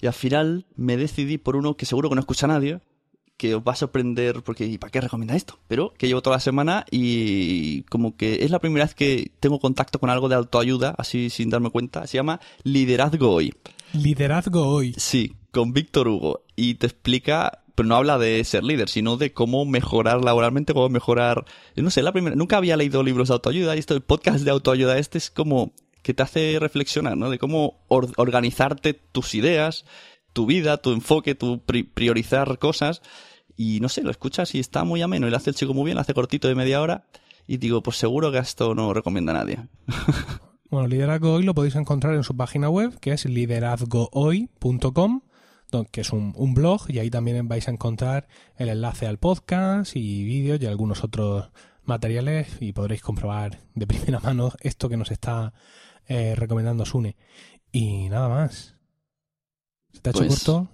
y 0.00 0.06
al 0.06 0.12
final 0.12 0.66
me 0.76 0.96
decidí 0.96 1.38
por 1.38 1.56
uno 1.56 1.76
que 1.76 1.86
seguro 1.86 2.08
que 2.08 2.14
no 2.14 2.20
escucha 2.20 2.46
nadie, 2.46 2.80
que 3.36 3.56
os 3.56 3.62
va 3.62 3.72
a 3.72 3.76
sorprender 3.76 4.42
porque 4.42 4.66
¿y 4.66 4.78
para 4.78 4.92
qué 4.92 5.00
recomienda 5.00 5.34
esto? 5.34 5.58
Pero 5.66 5.92
que 5.98 6.06
llevo 6.06 6.22
toda 6.22 6.36
la 6.36 6.40
semana 6.40 6.84
y 6.90 7.82
como 7.84 8.16
que 8.16 8.44
es 8.44 8.50
la 8.52 8.60
primera 8.60 8.84
vez 8.84 8.94
que 8.94 9.32
tengo 9.40 9.58
contacto 9.58 9.98
con 9.98 10.10
algo 10.10 10.28
de 10.28 10.36
autoayuda, 10.36 10.94
así 10.96 11.28
sin 11.28 11.50
darme 11.50 11.70
cuenta. 11.70 12.06
Se 12.06 12.18
llama 12.18 12.40
Liderazgo 12.62 13.32
Hoy. 13.32 13.52
Liderazgo 13.94 14.68
Hoy. 14.68 14.94
Sí, 14.96 15.34
con 15.50 15.72
Víctor 15.72 16.06
Hugo. 16.06 16.44
Y 16.54 16.74
te 16.74 16.86
explica 16.86 17.61
pero 17.74 17.88
no 17.88 17.96
habla 17.96 18.18
de 18.18 18.42
ser 18.44 18.64
líder, 18.64 18.88
sino 18.88 19.16
de 19.16 19.32
cómo 19.32 19.64
mejorar 19.64 20.24
laboralmente, 20.24 20.74
cómo 20.74 20.88
mejorar, 20.88 21.44
no 21.76 21.90
sé, 21.90 22.02
la 22.02 22.12
primera, 22.12 22.36
nunca 22.36 22.56
había 22.56 22.76
leído 22.76 23.02
libros 23.02 23.28
de 23.28 23.34
autoayuda 23.34 23.76
y 23.76 23.78
esto, 23.78 23.94
el 23.94 24.02
podcast 24.02 24.44
de 24.44 24.50
autoayuda 24.50 24.98
este 24.98 25.18
es 25.18 25.30
como 25.30 25.72
que 26.02 26.14
te 26.14 26.22
hace 26.22 26.58
reflexionar, 26.58 27.16
¿no? 27.16 27.30
De 27.30 27.38
cómo 27.38 27.84
organizarte 27.88 28.94
tus 28.94 29.34
ideas, 29.34 29.84
tu 30.32 30.46
vida, 30.46 30.78
tu 30.78 30.92
enfoque, 30.92 31.34
tu 31.34 31.60
priorizar 31.60 32.58
cosas 32.58 33.02
y 33.56 33.80
no 33.80 33.88
sé, 33.88 34.02
lo 34.02 34.10
escuchas 34.10 34.54
y 34.54 34.60
está 34.60 34.84
muy 34.84 35.02
ameno 35.02 35.26
y 35.26 35.30
lo 35.30 35.36
hace 35.36 35.50
el 35.50 35.56
chico 35.56 35.74
muy 35.74 35.84
bien, 35.84 35.94
lo 35.96 36.00
hace 36.00 36.14
cortito 36.14 36.48
de 36.48 36.54
media 36.54 36.80
hora 36.80 37.06
y 37.46 37.58
digo, 37.58 37.82
pues 37.82 37.96
seguro 37.96 38.32
que 38.32 38.38
esto 38.38 38.74
no 38.74 38.92
recomienda 38.94 39.32
a 39.32 39.36
nadie. 39.36 39.58
bueno, 40.70 40.88
Liderazgo 40.88 41.34
Hoy 41.34 41.44
lo 41.44 41.54
podéis 41.54 41.76
encontrar 41.76 42.14
en 42.14 42.24
su 42.24 42.36
página 42.36 42.68
web, 42.68 42.98
que 43.00 43.12
es 43.12 43.24
liderazgohoy.com 43.24 45.20
que 45.90 46.02
es 46.02 46.12
un, 46.12 46.54
blog 46.54 46.88
y 46.88 46.98
ahí 46.98 47.10
también 47.10 47.48
vais 47.48 47.66
a 47.66 47.70
encontrar 47.70 48.28
el 48.56 48.68
enlace 48.68 49.06
al 49.06 49.18
podcast 49.18 49.96
y 49.96 50.24
vídeos 50.24 50.60
y 50.60 50.66
algunos 50.66 51.02
otros 51.02 51.50
materiales 51.84 52.48
y 52.60 52.72
podréis 52.72 53.02
comprobar 53.02 53.58
de 53.74 53.86
primera 53.88 54.20
mano 54.20 54.52
esto 54.60 54.88
que 54.88 54.96
nos 54.96 55.10
está 55.10 55.54
eh, 56.06 56.34
recomendando 56.36 56.84
Sune. 56.84 57.16
Y 57.72 58.08
nada 58.10 58.28
más. 58.28 58.76
¿Se 59.92 60.00
te 60.00 60.10
ha 60.10 60.12
hecho 60.12 60.26
pues 60.26 60.44
corto? 60.44 60.68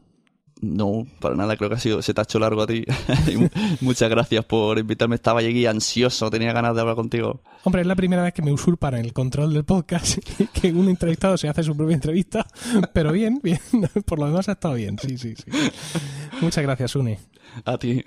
No, 0.60 1.06
para 1.20 1.36
nada, 1.36 1.56
creo 1.56 1.70
que 1.70 1.76
ha 1.76 1.80
sido, 1.80 2.02
se 2.02 2.12
te 2.12 2.20
ha 2.20 2.24
hecho 2.24 2.38
largo 2.38 2.62
a 2.62 2.66
ti. 2.66 2.84
Muchas 3.80 4.10
gracias 4.10 4.44
por 4.44 4.78
invitarme. 4.78 5.14
Estaba 5.14 5.40
allí 5.40 5.66
ansioso, 5.66 6.30
tenía 6.30 6.52
ganas 6.52 6.74
de 6.74 6.80
hablar 6.80 6.96
contigo. 6.96 7.40
Hombre, 7.64 7.82
es 7.82 7.86
la 7.86 7.94
primera 7.94 8.22
vez 8.22 8.34
que 8.34 8.42
me 8.42 8.52
usurpan 8.52 8.94
el 8.94 9.12
control 9.12 9.54
del 9.54 9.64
podcast, 9.64 10.18
que 10.52 10.72
un 10.72 10.88
entrevistado 10.88 11.36
se 11.36 11.48
hace 11.48 11.62
su 11.62 11.76
propia 11.76 11.94
entrevista, 11.94 12.46
pero 12.92 13.12
bien, 13.12 13.40
bien, 13.42 13.60
por 14.06 14.18
lo 14.18 14.26
demás 14.26 14.48
ha 14.48 14.52
estado 14.52 14.74
bien, 14.74 14.98
sí, 14.98 15.16
sí, 15.16 15.34
sí. 15.36 15.44
Muchas 16.40 16.62
gracias, 16.64 16.96
Une. 16.96 17.18
A 17.64 17.78
ti. 17.78 18.04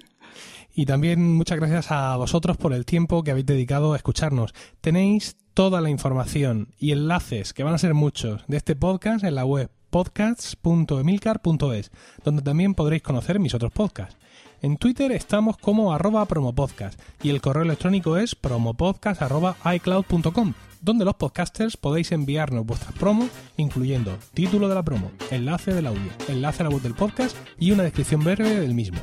Y 0.74 0.86
también 0.86 1.36
muchas 1.36 1.58
gracias 1.58 1.92
a 1.92 2.16
vosotros 2.16 2.58
por 2.58 2.74
el 2.74 2.86
tiempo 2.86 3.24
que 3.24 3.32
habéis 3.32 3.46
dedicado 3.46 3.94
a 3.94 3.98
escucharnos. 3.98 4.54
Tenéis 4.80 5.38
toda 5.54 5.82
la 5.82 5.90
información 5.90 6.74
y 6.80 6.92
enlaces, 6.92 7.54
que 7.54 7.64
van 7.64 7.74
a 7.74 7.78
ser 7.78 7.94
muchos, 7.94 8.44
de 8.48 8.58
este 8.58 8.76
podcast 8.76 9.24
en 9.24 9.36
la 9.36 9.46
web 9.46 9.70
podcasts.emilcar.es, 9.92 11.92
donde 12.24 12.42
también 12.42 12.74
podréis 12.74 13.04
conocer 13.04 13.40
mis 13.40 13.54
otros 13.54 13.72
podcasts. 13.72 14.18
En 14.62 14.78
Twitter 14.78 15.12
estamos 15.12 15.58
como 15.58 15.94
arroba 15.94 16.26
promopodcast 16.26 17.00
y 17.22 17.30
el 17.30 17.42
correo 17.42 17.62
electrónico 17.64 18.18
es 18.18 18.34
promopodcast.icloud.com, 18.36 20.54
donde 20.82 21.06
los 21.06 21.16
podcasters 21.16 21.78
podéis 21.78 22.12
enviarnos 22.12 22.66
vuestras 22.66 22.94
promos, 22.94 23.30
incluyendo 23.58 24.18
título 24.34 24.68
de 24.70 24.76
la 24.76 24.84
promo, 24.84 25.12
enlace 25.30 25.74
del 25.74 25.88
audio, 25.88 26.12
enlace 26.28 26.64
a 26.64 26.66
la 26.66 26.72
web 26.72 26.82
del 26.82 26.96
podcast 26.96 27.38
y 27.60 27.72
una 27.72 27.84
descripción 27.84 28.24
breve 28.24 28.60
del 28.60 28.74
mismo. 28.74 29.00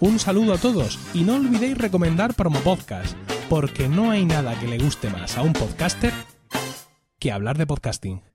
Un 0.00 0.18
saludo 0.18 0.54
a 0.54 0.58
todos 0.58 0.98
y 1.12 1.24
no 1.24 1.34
olvidéis 1.34 1.76
recomendar 1.76 2.34
Promopodcast, 2.34 3.14
porque 3.50 3.88
no 3.88 4.10
hay 4.10 4.24
nada 4.24 4.58
que 4.58 4.66
le 4.66 4.78
guste 4.78 5.10
más 5.10 5.36
a 5.36 5.42
un 5.42 5.52
podcaster 5.52 6.12
que 7.18 7.30
hablar 7.30 7.58
de 7.58 7.66
podcasting. 7.66 8.29